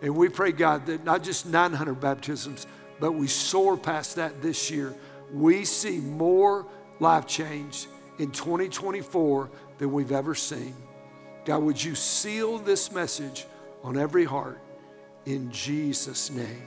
And 0.02 0.16
we 0.16 0.28
pray, 0.28 0.52
God, 0.52 0.86
that 0.86 1.04
not 1.04 1.22
just 1.22 1.46
900 1.46 1.94
baptisms, 2.00 2.66
but 3.00 3.12
we 3.12 3.26
soar 3.26 3.76
past 3.76 4.16
that 4.16 4.42
this 4.42 4.70
year. 4.70 4.94
We 5.32 5.64
see 5.64 5.98
more 5.98 6.66
life 7.00 7.26
change 7.26 7.86
in 8.18 8.30
2024 8.30 9.50
than 9.78 9.92
we've 9.92 10.12
ever 10.12 10.34
seen. 10.34 10.74
God, 11.44 11.62
would 11.62 11.82
you 11.82 11.94
seal 11.94 12.58
this 12.58 12.92
message 12.92 13.46
on 13.82 13.96
every 13.96 14.24
heart 14.24 14.60
in 15.24 15.50
Jesus' 15.50 16.30
name? 16.30 16.62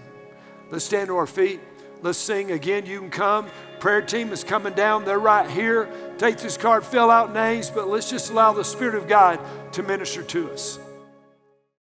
Let's 0.69 0.85
stand 0.85 1.07
to 1.07 1.17
our 1.17 1.27
feet. 1.27 1.59
Let's 2.01 2.17
sing 2.17 2.51
again. 2.51 2.85
You 2.85 2.99
can 2.99 3.11
come. 3.11 3.47
Prayer 3.79 4.01
team 4.01 4.31
is 4.31 4.43
coming 4.43 4.73
down. 4.73 5.05
They're 5.05 5.19
right 5.19 5.49
here. 5.49 5.89
Take 6.17 6.37
this 6.37 6.57
card, 6.57 6.83
fill 6.83 7.11
out 7.11 7.33
names, 7.33 7.69
but 7.69 7.87
let's 7.87 8.09
just 8.09 8.31
allow 8.31 8.53
the 8.53 8.63
Spirit 8.63 8.95
of 8.95 9.07
God 9.07 9.39
to 9.73 9.83
minister 9.83 10.23
to 10.23 10.51
us. 10.51 10.79